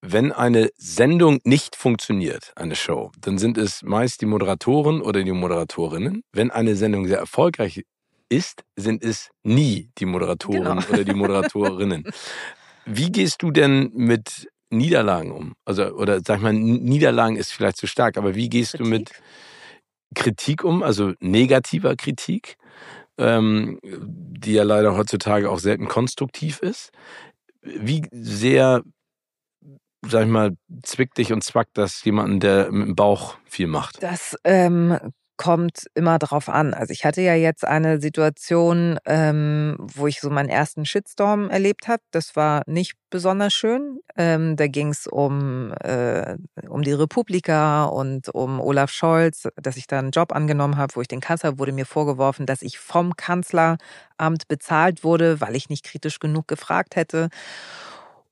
[0.00, 5.32] wenn eine Sendung nicht funktioniert, eine Show, dann sind es meist die Moderatoren oder die
[5.32, 6.22] Moderatorinnen.
[6.32, 7.84] Wenn eine Sendung sehr erfolgreich
[8.28, 10.88] ist, sind es nie die Moderatoren genau.
[10.88, 12.04] oder die Moderatorinnen.
[12.84, 15.54] Wie gehst du denn mit Niederlagen um?
[15.64, 18.86] Also, oder sag ich mal, Niederlagen ist vielleicht zu stark, aber wie gehst Kritik?
[18.86, 19.12] du mit
[20.14, 22.56] Kritik um, also negativer Kritik,
[23.18, 26.92] ähm, die ja leider heutzutage auch selten konstruktiv ist?
[27.76, 28.82] Wie sehr,
[30.06, 34.02] sag ich mal, zwickt dich und zwackt das jemanden, der mit dem Bauch viel macht?
[34.02, 34.98] Das ähm,
[35.38, 36.74] kommt immer drauf an.
[36.74, 41.88] Also ich hatte ja jetzt eine Situation, ähm, wo ich so meinen ersten Shitstorm erlebt
[41.88, 42.02] habe.
[42.10, 44.00] Das war nicht besonders schön.
[44.16, 46.36] Ähm, da ging es um, äh,
[46.68, 51.00] um die Republika und um Olaf Scholz, dass ich da einen Job angenommen habe, wo
[51.00, 55.84] ich den Kanzler wurde mir vorgeworfen, dass ich vom Kanzleramt bezahlt wurde, weil ich nicht
[55.84, 57.28] kritisch genug gefragt hätte.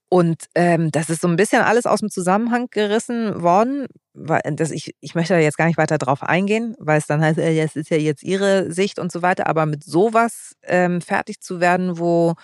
[0.09, 3.87] Und ähm, das ist so ein bisschen alles aus dem Zusammenhang gerissen worden.
[4.15, 7.21] Weil das, ich, ich möchte da jetzt gar nicht weiter drauf eingehen, weil es dann
[7.21, 9.47] heißt, äh, ist ja jetzt ihre Sicht und so weiter.
[9.47, 12.35] Aber mit sowas ähm, fertig zu werden, wo,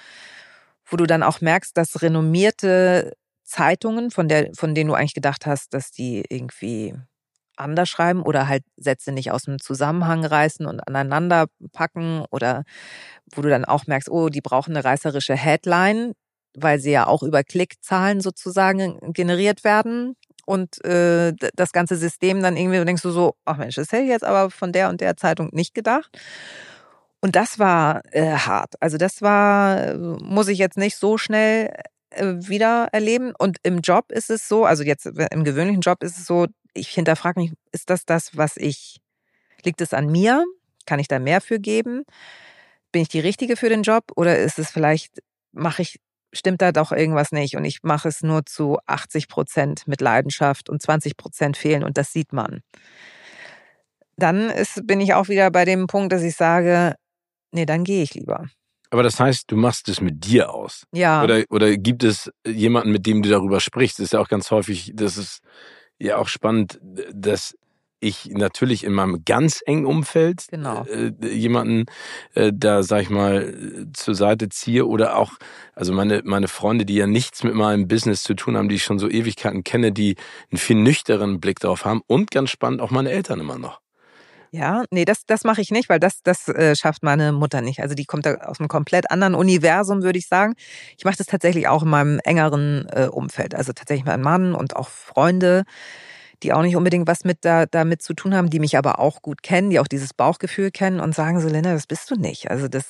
[0.85, 3.13] wo du dann auch merkst, dass renommierte
[3.45, 6.95] Zeitungen, von, der, von denen du eigentlich gedacht hast, dass die irgendwie
[7.57, 12.65] anders schreiben oder halt Sätze nicht aus dem Zusammenhang reißen und aneinander packen oder
[13.35, 16.15] wo du dann auch merkst, oh, die brauchen eine reißerische Headline,
[16.55, 20.17] weil sie ja auch über Klickzahlen sozusagen generiert werden.
[20.45, 24.09] Und äh, das ganze System dann irgendwie, denkst du so, ach Mensch, das hätte ich
[24.09, 26.19] jetzt aber von der und der Zeitung nicht gedacht.
[27.21, 28.75] Und das war äh, hart.
[28.81, 31.73] Also das war, muss ich jetzt nicht so schnell
[32.11, 33.33] äh, wieder erleben.
[33.39, 36.89] Und im Job ist es so, also jetzt im gewöhnlichen Job ist es so, ich
[36.89, 39.01] hinterfrage mich, ist das das, was ich,
[39.65, 40.45] liegt es an mir?
[40.87, 42.05] Kann ich da mehr für geben?
[42.91, 44.05] Bin ich die Richtige für den Job?
[44.17, 46.01] Oder ist es vielleicht, mache ich
[46.33, 50.69] stimmt da doch irgendwas nicht und ich mache es nur zu 80 Prozent mit Leidenschaft
[50.69, 52.61] und 20 Prozent fehlen und das sieht man.
[54.17, 56.95] Dann ist, bin ich auch wieder bei dem Punkt, dass ich sage,
[57.51, 58.47] nee, dann gehe ich lieber.
[58.91, 60.85] Aber das heißt, du machst es mit dir aus.
[60.93, 61.23] Ja.
[61.25, 63.99] Oder, oder gibt es jemanden, mit dem du darüber sprichst?
[63.99, 65.41] Das ist ja auch ganz häufig, das ist
[65.99, 66.79] ja auch spannend,
[67.13, 67.57] dass
[68.03, 70.85] ich natürlich in meinem ganz engen Umfeld genau.
[70.87, 71.87] äh, jemanden
[72.35, 73.55] äh, da, sag ich mal,
[73.93, 75.33] zur Seite ziehe oder auch,
[75.75, 78.85] also meine, meine Freunde, die ja nichts mit meinem Business zu tun haben, die ich
[78.85, 80.17] schon so Ewigkeiten kenne, die
[80.51, 83.81] einen viel nüchteren Blick drauf haben und ganz spannend auch meine Eltern immer noch.
[84.55, 87.81] Ja, nee, das, das mache ich nicht, weil das, das äh, schafft meine Mutter nicht.
[87.81, 90.55] Also die kommt da aus einem komplett anderen Universum, würde ich sagen.
[90.99, 93.55] Ich mache das tatsächlich auch in meinem engeren äh, Umfeld.
[93.55, 95.65] Also tatsächlich mein Mann und auch Freunde
[96.43, 99.23] die auch nicht unbedingt was mit da, damit zu tun haben, die mich aber auch
[99.23, 102.51] gut kennen, die auch dieses Bauchgefühl kennen und sagen so, Linda, das bist du nicht.
[102.51, 102.85] Also das,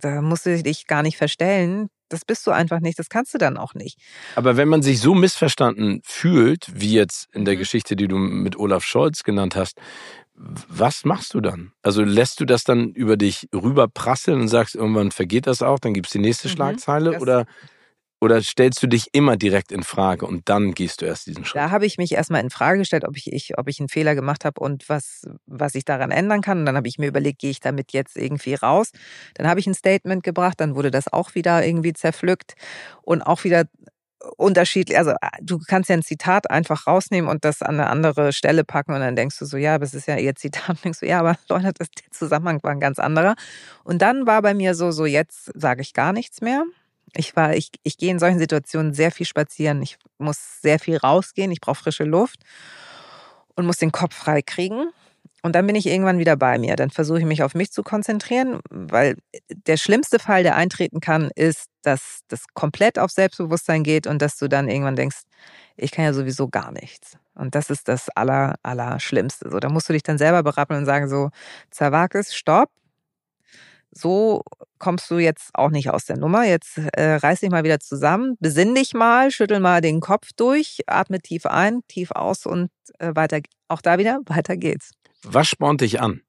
[0.00, 1.88] da musst du dich gar nicht verstellen.
[2.08, 3.98] Das bist du einfach nicht, das kannst du dann auch nicht.
[4.34, 7.58] Aber wenn man sich so missverstanden fühlt, wie jetzt in der mhm.
[7.58, 9.78] Geschichte, die du mit Olaf Scholz genannt hast,
[10.34, 11.72] was machst du dann?
[11.82, 15.94] Also lässt du das dann über dich rüberprasseln und sagst, irgendwann vergeht das auch, dann
[15.94, 17.20] gibt es die nächste mhm, Schlagzeile?
[17.20, 17.46] Oder
[18.20, 21.60] oder stellst du dich immer direkt in Frage und dann gehst du erst diesen Schritt?
[21.60, 24.14] Da habe ich mich erstmal in Frage gestellt, ob ich, ich, ob ich einen Fehler
[24.14, 26.58] gemacht habe und was, was ich daran ändern kann.
[26.60, 28.90] Und dann habe ich mir überlegt, gehe ich damit jetzt irgendwie raus?
[29.34, 32.54] Dann habe ich ein Statement gebracht, dann wurde das auch wieder irgendwie zerpflückt
[33.02, 33.66] und auch wieder
[34.36, 34.98] unterschiedlich.
[34.98, 38.92] Also du kannst ja ein Zitat einfach rausnehmen und das an eine andere Stelle packen
[38.92, 40.68] und dann denkst du so, ja, es ist ja ihr Zitat.
[40.68, 43.36] Und denkst du, ja, aber Leute, das, der Zusammenhang war ein ganz anderer.
[43.84, 46.64] Und dann war bei mir so, so jetzt sage ich gar nichts mehr
[47.14, 49.82] ich war, ich, ich gehe in solchen Situationen sehr viel spazieren.
[49.82, 51.50] Ich muss sehr viel rausgehen.
[51.50, 52.40] Ich brauche frische Luft
[53.54, 54.90] und muss den Kopf frei kriegen.
[55.42, 56.74] Und dann bin ich irgendwann wieder bei mir.
[56.74, 59.16] Dann versuche ich mich auf mich zu konzentrieren, weil
[59.48, 64.36] der schlimmste Fall, der eintreten kann, ist, dass das komplett auf Selbstbewusstsein geht und dass
[64.36, 65.22] du dann irgendwann denkst,
[65.76, 67.16] ich kann ja sowieso gar nichts.
[67.34, 69.48] Und das ist das aller, aller Schlimmste.
[69.50, 71.30] So, da musst du dich dann selber berappeln und sagen so,
[71.70, 72.70] Zawakis, stopp,
[73.90, 74.42] so
[74.78, 76.44] kommst du jetzt auch nicht aus der Nummer.
[76.44, 80.80] Jetzt äh, reiß dich mal wieder zusammen, besinn dich mal, schüttel mal den Kopf durch,
[80.86, 84.92] atme tief ein, tief aus und äh, weiter, auch da wieder, weiter geht's.
[85.22, 86.22] Was spornt dich an,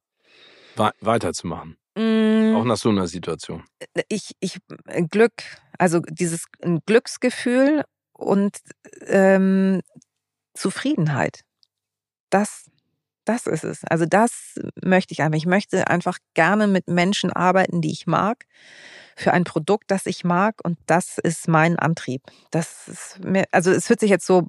[1.02, 1.78] weiterzumachen?
[1.96, 2.56] Mm.
[2.56, 3.64] Auch nach so einer Situation.
[3.94, 5.44] Äh, ich, ich, äh, Glück,
[5.78, 6.46] also dieses
[6.86, 7.84] Glücksgefühl
[8.14, 8.58] und
[9.06, 9.82] ähm,
[10.54, 11.42] Zufriedenheit.
[12.30, 12.70] Das
[13.30, 13.84] das ist es.
[13.84, 15.38] Also das möchte ich einfach.
[15.38, 18.46] Ich möchte einfach gerne mit Menschen arbeiten, die ich mag,
[19.16, 20.56] für ein Produkt, das ich mag.
[20.64, 22.24] Und das ist mein Antrieb.
[22.50, 24.48] Das ist mir, also es hört sich jetzt so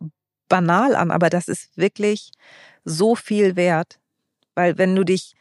[0.49, 2.31] banal an, aber das ist wirklich
[2.85, 4.01] so viel wert.
[4.55, 5.35] Weil wenn du dich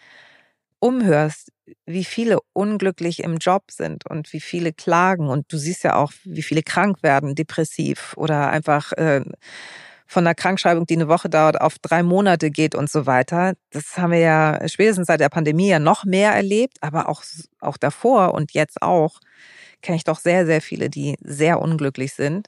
[0.79, 1.53] umhörst,
[1.85, 5.29] wie viele unglücklich im Job sind und wie viele klagen.
[5.29, 9.23] Und du siehst ja auch, wie viele krank werden, depressiv oder einfach äh,
[10.10, 13.53] von einer Krankschreibung, die eine Woche dauert, auf drei Monate geht und so weiter.
[13.70, 17.24] Das haben wir ja spätestens seit der Pandemie ja noch mehr erlebt, aber auch,
[17.60, 19.20] auch davor und jetzt auch
[19.84, 22.47] kenne ich doch sehr, sehr viele, die sehr unglücklich sind,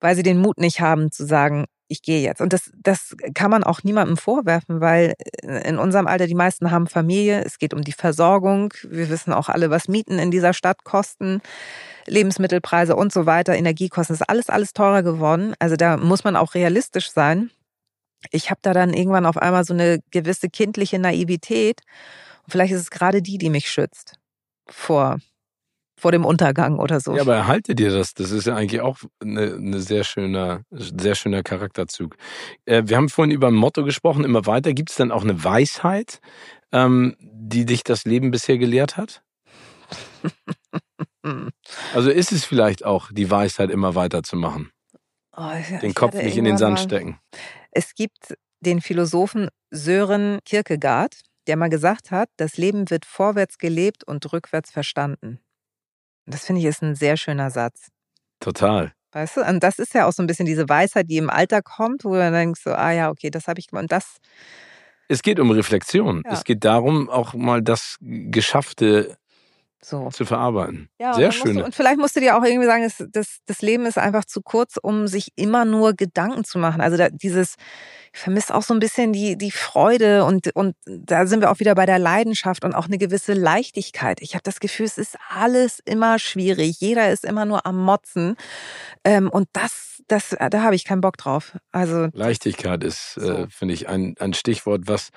[0.00, 2.40] weil sie den Mut nicht haben zu sagen, ich gehe jetzt.
[2.40, 6.86] Und das, das kann man auch niemandem vorwerfen, weil in unserem Alter die meisten haben
[6.86, 7.44] Familie.
[7.44, 8.72] Es geht um die Versorgung.
[8.88, 11.42] Wir wissen auch alle, was Mieten in dieser Stadt kosten,
[12.06, 14.14] Lebensmittelpreise und so weiter, Energiekosten.
[14.14, 15.54] Ist alles, alles teurer geworden.
[15.58, 17.50] Also da muss man auch realistisch sein.
[18.30, 21.82] Ich habe da dann irgendwann auf einmal so eine gewisse kindliche Naivität.
[22.44, 24.16] Und vielleicht ist es gerade die, die mich schützt
[24.66, 25.18] vor
[25.96, 27.14] vor dem Untergang oder so.
[27.14, 28.14] Ja, aber erhalte dir das.
[28.14, 32.16] Das ist ja eigentlich auch eine, eine sehr schöner, sehr schöner Charakterzug.
[32.64, 34.72] Äh, wir haben vorhin über ein Motto gesprochen, immer weiter.
[34.72, 36.20] Gibt es denn auch eine Weisheit,
[36.72, 39.22] ähm, die dich das Leben bisher gelehrt hat?
[41.94, 44.70] also ist es vielleicht auch die Weisheit, immer weiterzumachen?
[45.36, 45.50] Oh,
[45.82, 47.18] den Kopf nicht in den Sand stecken.
[47.72, 54.04] Es gibt den Philosophen Sören Kierkegaard, der mal gesagt hat, das Leben wird vorwärts gelebt
[54.04, 55.40] und rückwärts verstanden.
[56.26, 57.88] Das finde ich ist ein sehr schöner Satz.
[58.40, 58.92] Total.
[59.12, 61.62] Weißt du, und das ist ja auch so ein bisschen diese Weisheit, die im Alter
[61.62, 63.84] kommt, wo du dann denkst, so, ah ja, okay, das habe ich gemacht.
[63.84, 64.16] Und das.
[65.08, 66.22] Es geht um Reflexion.
[66.24, 66.32] Ja.
[66.32, 69.16] Es geht darum, auch mal das Geschaffte
[69.84, 70.08] so.
[70.10, 70.88] zu verarbeiten.
[70.98, 71.60] Ja, Sehr schön.
[71.60, 74.40] Und vielleicht musst du dir auch irgendwie sagen, das, das, das Leben ist einfach zu
[74.40, 76.80] kurz, um sich immer nur Gedanken zu machen.
[76.80, 77.56] Also da, dieses,
[78.12, 81.60] ich vermisse auch so ein bisschen die, die Freude und, und da sind wir auch
[81.60, 84.22] wieder bei der Leidenschaft und auch eine gewisse Leichtigkeit.
[84.22, 86.80] Ich habe das Gefühl, es ist alles immer schwierig.
[86.80, 88.36] Jeder ist immer nur am Motzen.
[89.04, 91.56] Ähm, und das, das, da habe ich keinen Bock drauf.
[91.72, 93.30] Also Leichtigkeit ist, so.
[93.30, 95.10] äh, finde ich, ein, ein Stichwort, was,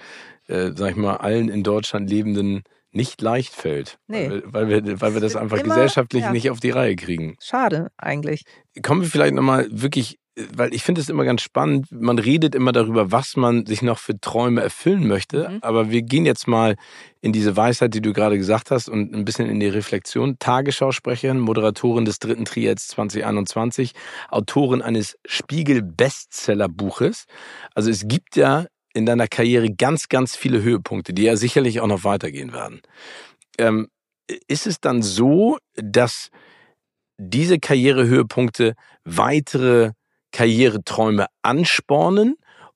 [0.47, 2.63] äh, sag ich mal, allen in Deutschland lebenden
[2.97, 3.97] nicht leicht fällt.
[4.07, 4.29] Nee.
[4.29, 6.31] Weil, wir, weil wir, weil wir das einfach immer, gesellschaftlich ja.
[6.31, 7.37] nicht auf die Reihe kriegen.
[7.39, 8.43] Schade eigentlich.
[8.83, 10.19] Kommen wir vielleicht nochmal wirklich,
[10.53, 13.99] weil ich finde es immer ganz spannend, man redet immer darüber, was man sich noch
[13.99, 15.59] für Träume erfüllen möchte, mhm.
[15.61, 16.75] aber wir gehen jetzt mal
[17.21, 20.37] in diese Weisheit, die du gerade gesagt hast und ein bisschen in die Reflexion.
[20.39, 23.93] Tagesschausprecherin, Moderatorin des dritten Triads 2021,
[24.29, 27.25] Autorin eines Spiegel-Bestseller-Buches.
[27.73, 28.65] Also es gibt ja
[28.97, 32.81] in deiner Karriere ganz, ganz viele Höhepunkte, die ja sicherlich auch noch weitergehen werden.
[33.57, 33.87] Ähm,
[34.47, 36.29] ist es dann so, dass
[37.17, 38.75] diese Karrierehöhepunkte
[39.05, 39.91] weitere
[40.31, 42.35] Karriereträume anspornen?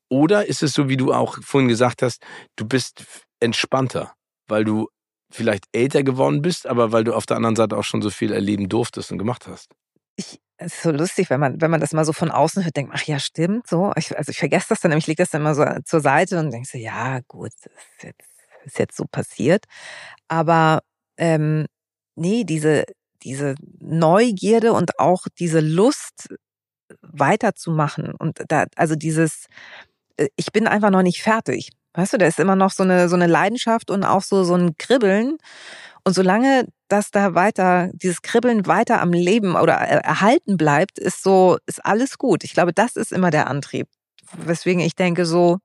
[0.09, 2.24] Oder ist es so, wie du auch vorhin gesagt hast,
[2.55, 3.03] du bist
[3.39, 4.13] entspannter,
[4.47, 4.88] weil du
[5.32, 8.32] vielleicht älter geworden bist, aber weil du auf der anderen Seite auch schon so viel
[8.34, 9.69] erleben durftest und gemacht hast?
[10.16, 12.78] Ich es ist so lustig, wenn man, wenn man das mal so von außen hört,
[12.78, 13.91] denkt, ach ja, stimmt, so.
[13.95, 16.51] Ich, also ich vergesse das dann, ich lege das dann immer so zur Seite und
[16.51, 18.30] denke so, ja, gut, das ist jetzt,
[18.66, 19.66] ist jetzt so passiert.
[20.28, 20.82] Aber
[21.18, 21.66] ähm,
[22.16, 22.86] nee, diese,
[23.24, 26.30] diese Neugierde und auch diese Lust
[27.01, 29.47] weiterzumachen und da, also dieses,
[30.18, 31.72] äh, ich bin einfach noch nicht fertig.
[31.93, 34.55] Weißt du, da ist immer noch so eine, so eine Leidenschaft und auch so, so
[34.55, 35.38] ein Kribbeln.
[36.04, 41.58] Und solange das da weiter, dieses Kribbeln weiter am Leben oder erhalten bleibt, ist so,
[41.66, 42.43] ist alles gut.
[42.43, 43.88] Ich glaube, das ist immer der Antrieb.
[44.34, 45.60] Weswegen ich denke so,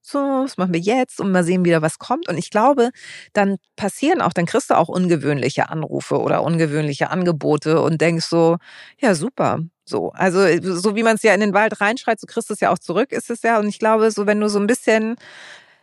[0.00, 2.28] so, was machen wir jetzt und mal sehen wieder, was kommt.
[2.28, 2.90] Und ich glaube,
[3.32, 8.56] dann passieren auch, dann kriegst du auch ungewöhnliche Anrufe oder ungewöhnliche Angebote und denkst so,
[9.00, 9.60] ja, super.
[9.84, 12.60] So, also so wie man es ja in den Wald reinschreit, so kriegst du es
[12.60, 13.58] ja auch zurück, ist es ja.
[13.58, 15.16] Und ich glaube, so wenn du so ein bisschen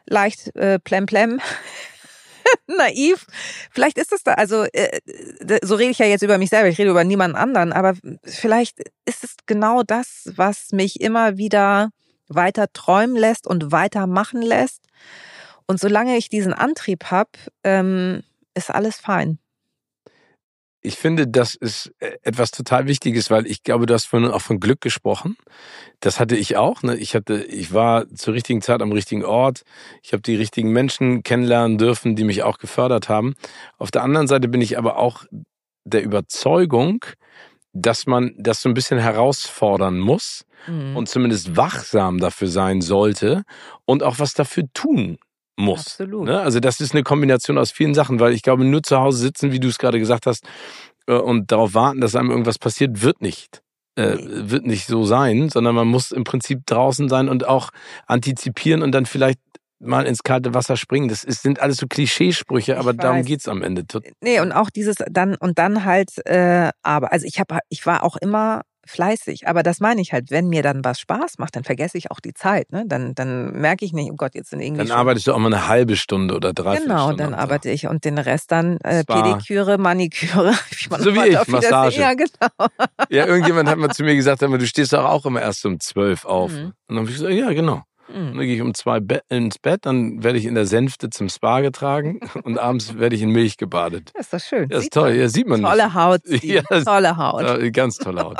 [0.05, 1.39] leicht äh, plemplem
[2.67, 3.25] naiv.
[3.71, 4.99] Vielleicht ist es da, also äh,
[5.63, 8.79] so rede ich ja jetzt über mich selber, ich rede über niemanden anderen, aber vielleicht
[9.05, 11.89] ist es genau das, was mich immer wieder
[12.27, 14.81] weiter träumen lässt und weitermachen lässt.
[15.67, 17.31] Und solange ich diesen Antrieb habe,
[17.63, 18.23] ähm,
[18.53, 19.39] ist alles fein.
[20.85, 24.41] Ich finde, das ist äh, etwas total Wichtiges, weil ich glaube, du hast vorhin auch
[24.41, 25.37] von Glück gesprochen.
[26.01, 26.83] Das hatte ich auch.
[26.83, 26.97] Ne?
[26.97, 29.63] Ich hatte, ich war zur richtigen Zeit am richtigen Ort.
[30.01, 33.33] Ich habe die richtigen Menschen kennenlernen dürfen, die mich auch gefördert haben.
[33.77, 35.23] Auf der anderen Seite bin ich aber auch
[35.85, 37.05] der Überzeugung,
[37.71, 40.97] dass man das so ein bisschen herausfordern muss mhm.
[40.97, 43.43] und zumindest wachsam dafür sein sollte
[43.85, 45.17] und auch was dafür tun
[45.55, 45.87] muss.
[45.87, 46.25] Absolut.
[46.25, 46.39] Ne?
[46.39, 49.51] Also das ist eine Kombination aus vielen Sachen, weil ich glaube, nur zu Hause sitzen,
[49.51, 50.45] wie du es gerade gesagt hast,
[51.07, 53.61] äh, und darauf warten, dass einem irgendwas passiert, wird nicht.
[53.95, 57.69] Äh, wird nicht so sein, sondern man muss im Prinzip draußen sein und auch
[58.07, 59.39] antizipieren und dann vielleicht
[59.79, 61.09] mal ins kalte Wasser springen.
[61.09, 63.83] Das ist, sind alles so Klischeesprüche, aber darum geht's am Ende.
[64.21, 68.01] Nee, und auch dieses dann und dann halt, äh, aber also ich habe, ich war
[68.03, 69.47] auch immer fleißig.
[69.47, 72.19] Aber das meine ich halt, wenn mir dann was Spaß macht, dann vergesse ich auch
[72.19, 72.71] die Zeit.
[72.71, 72.83] Ne?
[72.87, 74.85] Dann, dann merke ich nicht, oh Gott, jetzt sind irgendwie.
[74.85, 77.87] Dann arbeitest du auch mal eine halbe Stunde oder drei Genau, Stunden dann arbeite ich
[77.87, 80.53] und den Rest dann äh, Pediküre, Maniküre.
[80.99, 81.99] so wie ich, Massage.
[81.99, 82.67] Ja, genau.
[83.09, 85.79] Ja, irgendjemand hat mal zu mir gesagt, aber du stehst doch auch immer erst um
[85.79, 86.51] zwölf auf.
[86.51, 86.65] Mhm.
[86.65, 87.83] Und dann habe ich gesagt, ja, genau.
[88.07, 88.35] Mhm.
[88.35, 91.29] Dann gehe ich um zwei Be ins Bett, dann werde ich in der Sänfte zum
[91.29, 94.11] Spa getragen und abends werde ich in Milch gebadet.
[94.13, 94.69] Das ist doch schön.
[94.69, 95.93] Das ist toll, ja, sieht man Tolle nicht.
[95.95, 96.21] Haut.
[96.43, 97.73] Ja, tolle Haut.
[97.73, 98.37] Ganz tolle Haut.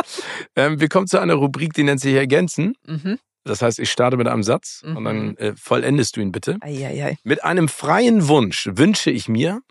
[0.56, 2.76] ähm, wir kommen zu einer Rubrik, die nennt sich Ergänzen.
[2.86, 3.18] Mhm.
[3.46, 4.98] Das heißt, ich starte mit einem Satz mhm.
[4.98, 5.38] und dann mhm.
[5.38, 6.58] äh, vollendest du ihn bitte.
[6.62, 7.18] Eieiei.
[7.24, 9.62] Mit einem freien Wunsch wünsche ich mir.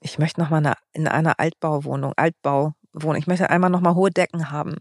[0.00, 3.16] Ich möchte noch mal in einer Altbauwohnung, Altbau Wohnung.
[3.16, 4.72] Ich möchte einmal nochmal hohe Decken haben.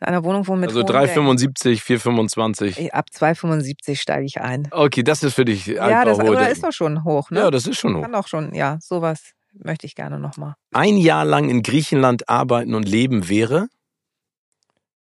[0.00, 2.90] In einer Wohnung, wo mit Also 3,75, 4,25.
[2.90, 4.68] Ab 2,75 steige ich ein.
[4.70, 7.40] Okay, das ist für dich Ja, das oder ist doch schon hoch, ne?
[7.40, 8.02] Ja, das ist schon hoch.
[8.02, 10.54] Kann doch schon, ja, sowas möchte ich gerne nochmal.
[10.72, 13.68] Ein Jahr lang in Griechenland arbeiten und leben wäre?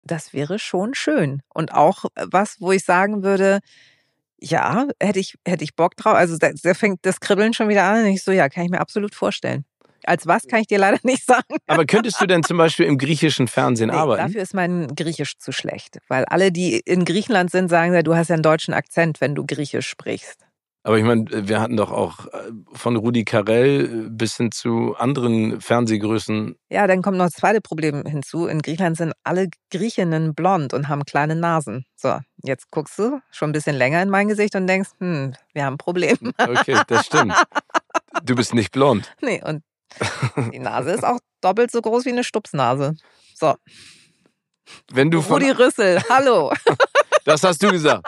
[0.03, 1.43] Das wäre schon schön.
[1.53, 3.61] Und auch was, wo ich sagen würde,
[4.39, 6.15] ja, hätte ich, hätte ich Bock drauf.
[6.15, 8.05] Also da, da fängt das Kribbeln schon wieder an.
[8.05, 9.65] Und ich so, ja, kann ich mir absolut vorstellen.
[10.07, 11.57] Als was kann ich dir leider nicht sagen.
[11.67, 14.23] Aber könntest du denn zum Beispiel im griechischen Fernsehen nee, arbeiten?
[14.23, 15.99] Dafür ist mein Griechisch zu schlecht.
[16.09, 19.45] Weil alle, die in Griechenland sind, sagen, du hast ja einen deutschen Akzent, wenn du
[19.45, 20.47] Griechisch sprichst.
[20.87, 25.61] Aber ich meine, wir hatten doch auch äh, von Rudi Carell bis hin zu anderen
[25.61, 26.55] Fernsehgrößen.
[26.71, 28.47] Ja, dann kommt noch das zweite Problem hinzu.
[28.47, 31.85] In Griechenland sind alle Griechinnen blond und haben kleine Nasen.
[31.97, 35.65] So, jetzt guckst du schon ein bisschen länger in mein Gesicht und denkst, hm, wir
[35.65, 36.19] haben ein Problem.
[36.39, 37.35] Okay, das stimmt.
[38.25, 39.13] Du bist nicht blond.
[39.21, 39.63] Nee, und
[40.53, 42.97] die Nase ist auch doppelt so groß wie eine Stupsnase.
[43.35, 43.55] So.
[44.93, 46.53] Wenn du von Rudi Rüssel, hallo.
[47.25, 48.07] das hast du gesagt.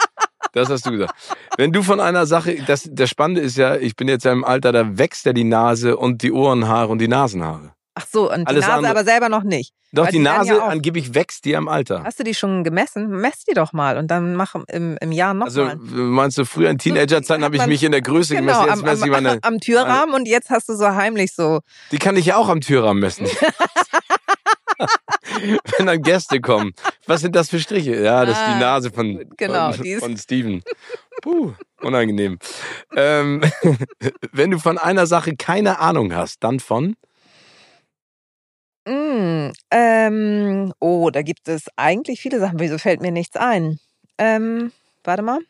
[0.53, 1.14] Das hast du gesagt.
[1.57, 4.45] Wenn du von einer Sache, das, das Spannende ist ja, ich bin jetzt ja im
[4.45, 7.72] Alter, da wächst ja die Nase und die Ohrenhaare und die Nasenhaare.
[8.01, 9.75] Ach so, und Alles die Nase andere, aber selber noch nicht.
[9.93, 12.05] Doch, die, die Nase ja angeblich wächst die am Alter.
[12.05, 13.09] Hast du die schon gemessen?
[13.09, 15.49] Mess die doch mal und dann mach im, im Jahr nochmal.
[15.49, 15.77] Also mal.
[15.77, 19.05] meinst du, früher in Teenagerzeiten habe ich mich in der Größe genau, gemessen, jetzt messe
[19.07, 19.39] ich meine...
[19.43, 21.61] Am Türrahmen und jetzt hast du so heimlich so...
[21.91, 23.27] Die kann ich ja auch am Türrahmen messen.
[25.77, 26.73] Wenn dann Gäste kommen.
[27.07, 27.97] Was sind das für Striche?
[27.97, 30.63] Ja, das ist die ah, Nase von, genau, von, von Steven.
[31.23, 32.39] Puh, unangenehm.
[32.97, 33.43] ähm,
[34.33, 36.97] wenn du von einer Sache keine Ahnung hast, dann von?
[38.89, 42.59] Mm, ähm, oh, da gibt es eigentlich viele Sachen.
[42.59, 43.78] Wieso fällt mir nichts ein?
[44.16, 44.72] Ähm,
[45.05, 45.41] warte mal.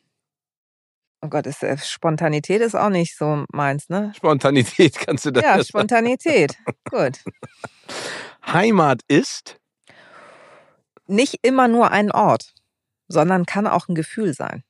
[1.22, 4.12] Oh Gott, ist, äh, Spontanität ist auch nicht so meins, ne?
[4.16, 6.56] Spontanität kannst du das Ja, Spontanität.
[6.90, 7.20] Gut.
[8.44, 9.58] Heimat ist?
[11.06, 12.54] Nicht immer nur ein Ort,
[13.06, 14.64] sondern kann auch ein Gefühl sein.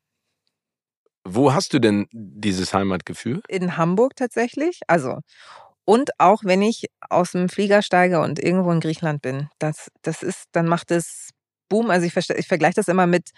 [1.25, 3.43] Wo hast du denn dieses Heimatgefühl?
[3.49, 4.81] In Hamburg tatsächlich.
[4.87, 5.21] Also,
[5.89, 10.23] und auch wenn ich aus dem Flieger steige und irgendwo in Griechenland bin, das, das
[10.23, 11.31] ist, dann macht es
[11.71, 11.89] Boom.
[11.89, 13.31] Also ich, ich vergleiche das immer mit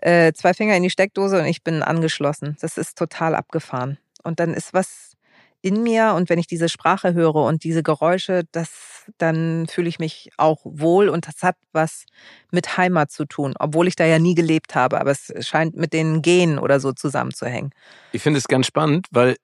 [0.00, 2.56] äh, zwei Finger in die Steckdose und ich bin angeschlossen.
[2.60, 3.98] Das ist total abgefahren.
[4.22, 5.14] Und dann ist was
[5.60, 8.70] in mir und wenn ich diese Sprache höre und diese Geräusche, das,
[9.18, 12.04] dann fühle ich mich auch wohl und das hat was
[12.52, 15.92] mit Heimat zu tun, obwohl ich da ja nie gelebt habe, aber es scheint mit
[15.92, 17.72] den Genen oder so zusammenzuhängen.
[18.12, 19.36] Ich finde es ganz spannend, weil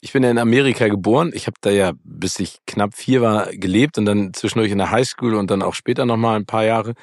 [0.00, 1.32] ich bin ja in Amerika geboren.
[1.34, 4.90] Ich habe da ja, bis ich knapp vier war, gelebt und dann zwischendurch in der
[4.90, 6.94] Highschool und dann auch später nochmal ein paar Jahre.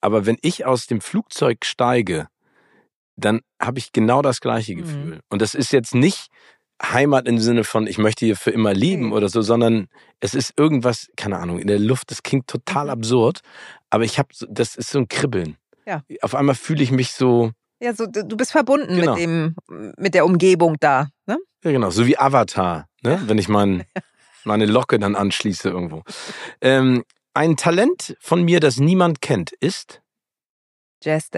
[0.00, 2.28] Aber wenn ich aus dem Flugzeug steige,
[3.16, 4.78] dann habe ich genau das gleiche mhm.
[4.78, 5.14] Gefühl.
[5.14, 5.20] Mhm.
[5.28, 6.28] Und das ist jetzt nicht
[6.82, 9.12] Heimat im Sinne von, ich möchte hier für immer leben mhm.
[9.12, 9.88] oder so, sondern
[10.20, 12.10] es ist irgendwas, keine Ahnung, in der Luft.
[12.10, 12.90] Das klingt total mhm.
[12.90, 13.40] absurd,
[13.90, 15.56] aber ich habe, das ist so ein Kribbeln.
[15.86, 16.02] Ja.
[16.22, 17.52] Auf einmal fühle ich mich so.
[17.82, 19.14] Ja, so du bist verbunden genau.
[19.14, 19.56] mit dem,
[19.96, 21.08] mit der Umgebung da.
[21.26, 21.36] Ne?
[21.64, 23.20] Ja, genau, so wie Avatar, ne?
[23.26, 23.84] wenn ich mein,
[24.44, 26.04] meine Locke dann anschließe irgendwo.
[26.60, 27.02] Ähm,
[27.34, 30.00] ein Talent von mir, das niemand kennt, ist
[31.02, 31.28] Jazz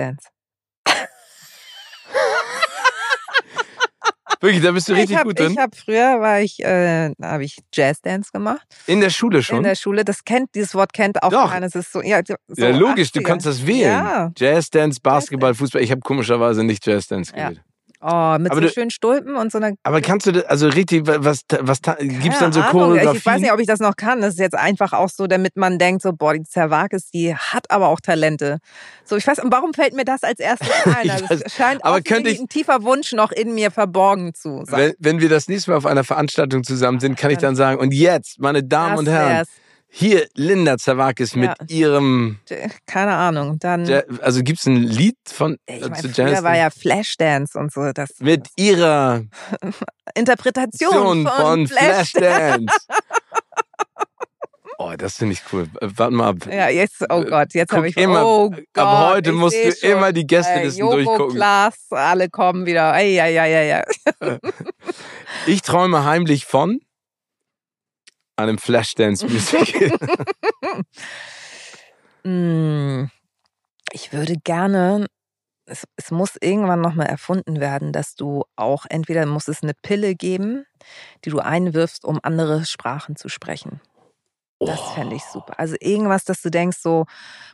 [4.45, 5.53] Wirklich, da bist du richtig hab, gut drin.
[5.53, 8.61] Ich habe früher war ich, äh, habe ich Jazzdance gemacht.
[8.87, 9.59] In der Schule schon?
[9.59, 10.05] In der Schule.
[10.05, 11.51] Das kennt, dieses Wort kennt auch Doch.
[11.51, 11.71] keiner.
[11.71, 13.13] So, ja, so ja logisch, 80er.
[13.15, 13.91] du kannst das wählen.
[13.91, 14.33] Ja.
[14.37, 15.81] Jazzdance, Basketball, Fußball.
[15.81, 17.57] Ich habe komischerweise nicht Jazzdance gespielt.
[17.57, 17.74] Ja.
[18.07, 19.77] Oh, mit aber so du, schönen Stulpen und so einer.
[19.83, 23.17] Aber kannst du das, also richtig, was, was, gibt's dann so Choreografien?
[23.17, 24.21] Ich weiß nicht, ob ich das noch kann.
[24.21, 27.71] Das ist jetzt einfach auch so, damit man denkt, so, boah, die Zerwakis, die hat
[27.71, 28.59] aber auch Talente.
[29.07, 31.11] So, ich weiß, und warum fällt mir das als erstes ein?
[31.11, 34.93] Also, es scheint aber könnte ich, ein tiefer Wunsch noch in mir verborgen zu sein.
[34.99, 37.81] Wenn, wenn wir das nächste Mal auf einer Veranstaltung zusammen sind, kann ich dann sagen,
[37.81, 39.49] und jetzt, meine Damen und Herren, wär's.
[39.97, 41.67] Hier, Linda Zawakis mit ja.
[41.69, 42.41] ihrem.
[42.85, 43.61] Keine Ahnung.
[43.61, 43.89] Dann.
[44.23, 45.57] Also gibt es ein Lied von.
[45.67, 47.93] Ich mein, zu früher war ja Flashdance und so.
[47.93, 49.23] Das, mit ihrer
[50.17, 52.67] Interpretation von, von Flashdance.
[54.77, 55.69] Oh, das finde ich cool.
[55.81, 56.37] Warte mal ab.
[56.51, 59.91] Ja, jetzt, oh Gott, jetzt habe ich immer, oh Gott, Ab heute musst du schon,
[59.91, 61.37] immer die Gästelisten äh, durchgucken.
[61.37, 62.93] Klaas, alle kommen wieder.
[62.93, 64.39] Ei, ei, ei, ei.
[65.47, 66.81] ich träume heimlich von
[68.37, 69.99] einem Flashdance-Musical.
[72.25, 73.11] mm,
[73.93, 75.07] ich würde gerne
[75.67, 80.15] es, es muss irgendwann nochmal erfunden werden, dass du auch entweder muss es eine Pille
[80.15, 80.67] geben,
[81.25, 83.81] die du einwirfst, um andere Sprachen zu sprechen.
[84.61, 85.59] Das fände ich super.
[85.59, 87.07] Also irgendwas, dass du denkst so,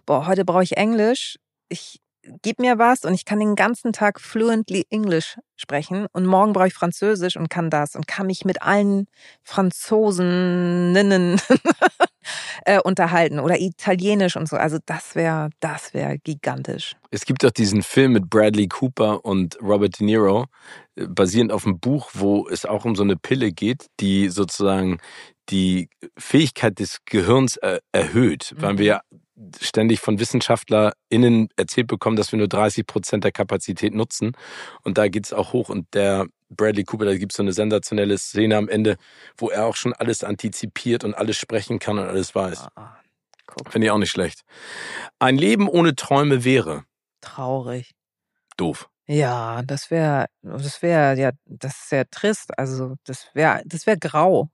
[0.06, 1.38] boah, heute brauche ich Englisch.
[1.68, 2.00] Ich
[2.42, 6.68] gib mir was und ich kann den ganzen Tag fluently Englisch sprechen und morgen brauche
[6.68, 9.06] ich Französisch und kann das und kann mich mit allen
[9.42, 11.40] Franzoseninnen
[12.64, 14.56] äh, unterhalten oder Italienisch und so.
[14.56, 16.96] Also das wäre, das wäre gigantisch.
[17.10, 20.46] Es gibt auch diesen Film mit Bradley Cooper und Robert De Niro,
[20.96, 24.98] äh, basierend auf einem Buch, wo es auch um so eine Pille geht, die sozusagen
[25.50, 28.62] die Fähigkeit des Gehirns äh, erhöht, mhm.
[28.62, 29.00] weil wir
[29.60, 34.32] ständig von WissenschaftlerInnen erzählt bekommen, dass wir nur 30 Prozent der Kapazität nutzen.
[34.82, 35.68] Und da geht's auch hoch.
[35.68, 38.96] Und der Bradley Cooper, da gibt's so eine sensationelle Szene am Ende,
[39.36, 42.66] wo er auch schon alles antizipiert und alles sprechen kann und alles weiß.
[42.74, 42.96] Ah,
[43.68, 44.42] Finde ich auch nicht schlecht.
[45.18, 46.84] Ein Leben ohne Träume wäre.
[47.20, 47.92] Traurig.
[48.56, 48.88] Doof.
[49.06, 52.56] Ja, das wäre, das wäre, ja, das ist sehr trist.
[52.56, 54.50] Also, das wäre, das wäre grau.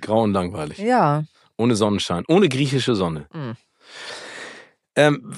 [0.00, 0.78] Grau und langweilig.
[0.78, 1.24] Ja.
[1.58, 3.26] Ohne Sonnenschein, ohne griechische Sonne.
[3.32, 3.56] Mhm.
[4.96, 5.34] Ähm,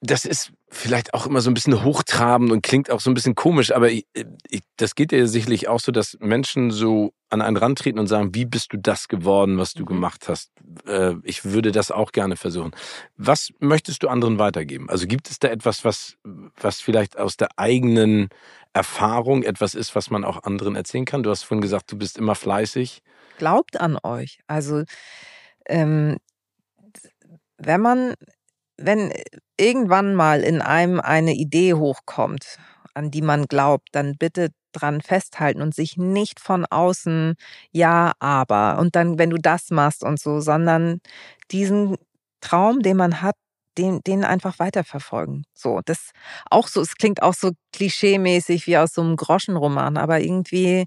[0.00, 3.34] das ist vielleicht auch immer so ein bisschen hochtrabend und klingt auch so ein bisschen
[3.34, 4.06] komisch, aber ich,
[4.48, 8.06] ich, das geht ja sicherlich auch so, dass Menschen so an einen Rand treten und
[8.06, 9.88] sagen, wie bist du das geworden, was du mhm.
[9.88, 10.52] gemacht hast?
[10.86, 12.70] Äh, ich würde das auch gerne versuchen.
[13.16, 14.88] Was möchtest du anderen weitergeben?
[14.88, 18.28] Also gibt es da etwas, was, was vielleicht aus der eigenen
[18.72, 21.22] Erfahrung etwas ist, was man auch anderen erzählen kann?
[21.22, 23.02] Du hast vorhin gesagt, du bist immer fleißig.
[23.38, 24.38] Glaubt an euch.
[24.46, 24.84] Also
[25.66, 26.18] ähm,
[27.60, 28.14] wenn man
[28.78, 29.12] wenn
[29.58, 32.58] irgendwann mal in einem eine Idee hochkommt,
[32.94, 37.34] an die man glaubt, dann bitte dran festhalten und sich nicht von außen
[37.72, 41.00] ja, aber und dann, wenn du das machst und so, sondern
[41.50, 41.96] diesen
[42.40, 43.34] Traum, den man hat,
[43.78, 45.44] den, den einfach weiterverfolgen.
[45.54, 46.10] So, das
[46.50, 50.86] auch so, es klingt auch so klischeemäßig wie aus so einem Groschenroman, aber irgendwie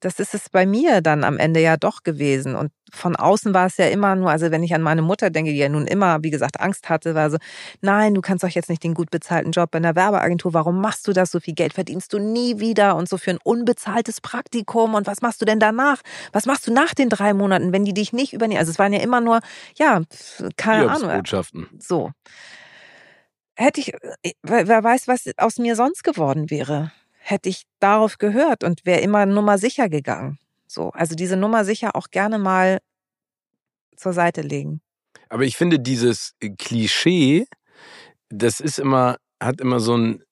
[0.00, 2.54] das ist es bei mir dann am Ende ja doch gewesen.
[2.54, 5.50] Und von außen war es ja immer nur, also wenn ich an meine Mutter denke,
[5.50, 7.38] die ja nun immer, wie gesagt, Angst hatte, war so,
[7.80, 11.06] nein, du kannst doch jetzt nicht den gut bezahlten Job bei einer Werbeagentur, warum machst
[11.08, 11.30] du das?
[11.30, 15.20] So viel Geld verdienst du nie wieder und so für ein unbezahltes Praktikum und was
[15.20, 16.00] machst du denn danach?
[16.32, 18.60] Was machst du nach den drei Monaten, wenn die dich nicht übernehmen?
[18.60, 19.40] Also es waren ja immer nur,
[19.76, 20.02] ja,
[20.56, 21.10] keine Ahnung.
[21.10, 21.68] Botschaften.
[21.78, 22.12] So.
[23.56, 23.92] Hätte ich,
[24.22, 26.92] äh, wer weiß, was aus mir sonst geworden wäre
[27.30, 30.38] hätte ich darauf gehört und wäre immer Nummer sicher gegangen.
[30.66, 32.78] So, also diese Nummer sicher auch gerne mal
[33.96, 34.80] zur Seite legen.
[35.28, 37.46] Aber ich finde dieses Klischee,
[38.30, 40.22] das ist immer, hat immer so einen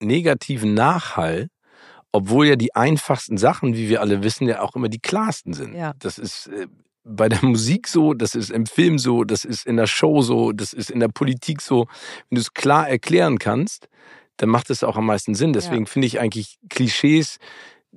[0.00, 1.48] negativen Nachhall,
[2.12, 5.74] obwohl ja die einfachsten Sachen, wie wir alle wissen, ja auch immer die klarsten sind.
[5.74, 5.92] Ja.
[5.98, 6.66] Das ist äh,
[7.04, 10.52] bei der Musik so, das ist im Film so, das ist in der Show so,
[10.52, 11.86] das ist in der Politik so.
[12.28, 13.88] Wenn du es klar erklären kannst,
[14.38, 15.52] dann macht es auch am meisten Sinn.
[15.52, 15.90] Deswegen ja.
[15.90, 17.38] finde ich eigentlich Klischees,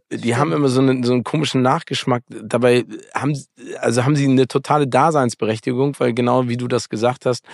[0.10, 2.24] die haben immer so einen, so einen komischen Nachgeschmack.
[2.30, 3.38] Dabei haben,
[3.80, 7.46] also haben sie eine totale Daseinsberechtigung, weil genau wie du das gesagt hast,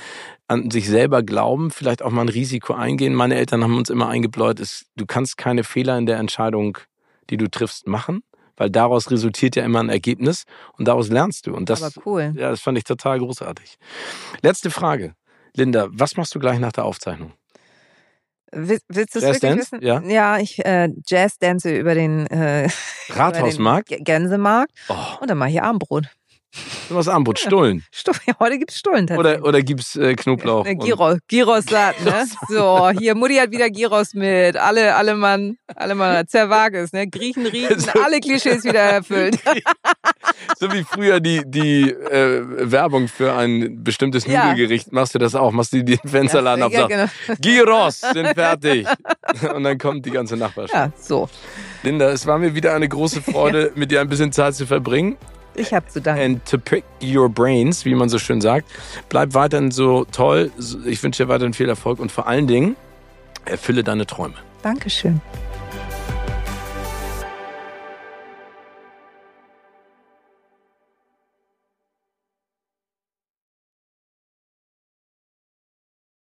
[0.48, 3.14] an sich selber glauben, vielleicht auch mal ein Risiko eingehen.
[3.14, 6.78] Meine Eltern haben uns immer eingebläut, ist, du kannst keine Fehler in der Entscheidung,
[7.30, 8.22] die du triffst, machen,
[8.56, 10.44] weil daraus resultiert ja immer ein Ergebnis
[10.78, 11.54] und daraus lernst du.
[11.54, 12.34] Und das, Aber cool.
[12.36, 13.78] ja, das fand ich total großartig.
[14.42, 15.16] Letzte Frage.
[15.56, 17.34] Linda, was machst du gleich nach der Aufzeichnung?
[18.52, 19.60] Willst du es wirklich Dance?
[19.60, 19.82] wissen?
[19.82, 22.70] Ja, ja ich äh, Jazz-Dance über den äh,
[23.10, 24.96] Rathausmarkt, über den Gänsemarkt oh.
[25.22, 26.06] und dann mache ich Abendbrot.
[26.88, 27.84] Du machst Armbrot, Stullen.
[28.40, 29.40] Heute gibt's Stullen tatsächlich.
[29.42, 30.66] Oder, oder gibt's äh, Knoblauch?
[30.66, 32.26] Äh, Gyros, Gyros satt, ne?
[32.48, 34.56] So, hier, Mutti hat wieder Gyros mit.
[34.56, 37.08] Alle, alle Mann, alle Mann, Zerwages, ne?
[37.08, 39.38] Griechen riechen, so, alle Klischees wieder erfüllt.
[40.60, 42.42] so wie früher die, die äh,
[42.72, 44.46] Werbung für ein bestimmtes ja.
[44.46, 44.94] Nudelgericht.
[44.94, 45.52] Machst du das auch?
[45.52, 46.74] Machst du den Fensterladen ja, auf?
[46.74, 47.38] Ja, genau.
[47.42, 48.88] Gyros sind fertig.
[49.54, 50.74] Und dann kommt die ganze Nachbarschaft.
[50.74, 51.30] Ja, so.
[51.84, 55.18] Linda, es war mir wieder eine große Freude, mit dir ein bisschen Zeit zu verbringen.
[55.58, 56.24] Ich habe zu danken.
[56.24, 58.70] And to pick your brains, wie man so schön sagt.
[59.10, 60.52] Bleib weiterhin so toll.
[60.86, 62.76] Ich wünsche dir weiterhin viel Erfolg und vor allen Dingen
[63.46, 64.36] erfülle deine Träume.
[64.62, 65.20] Dankeschön.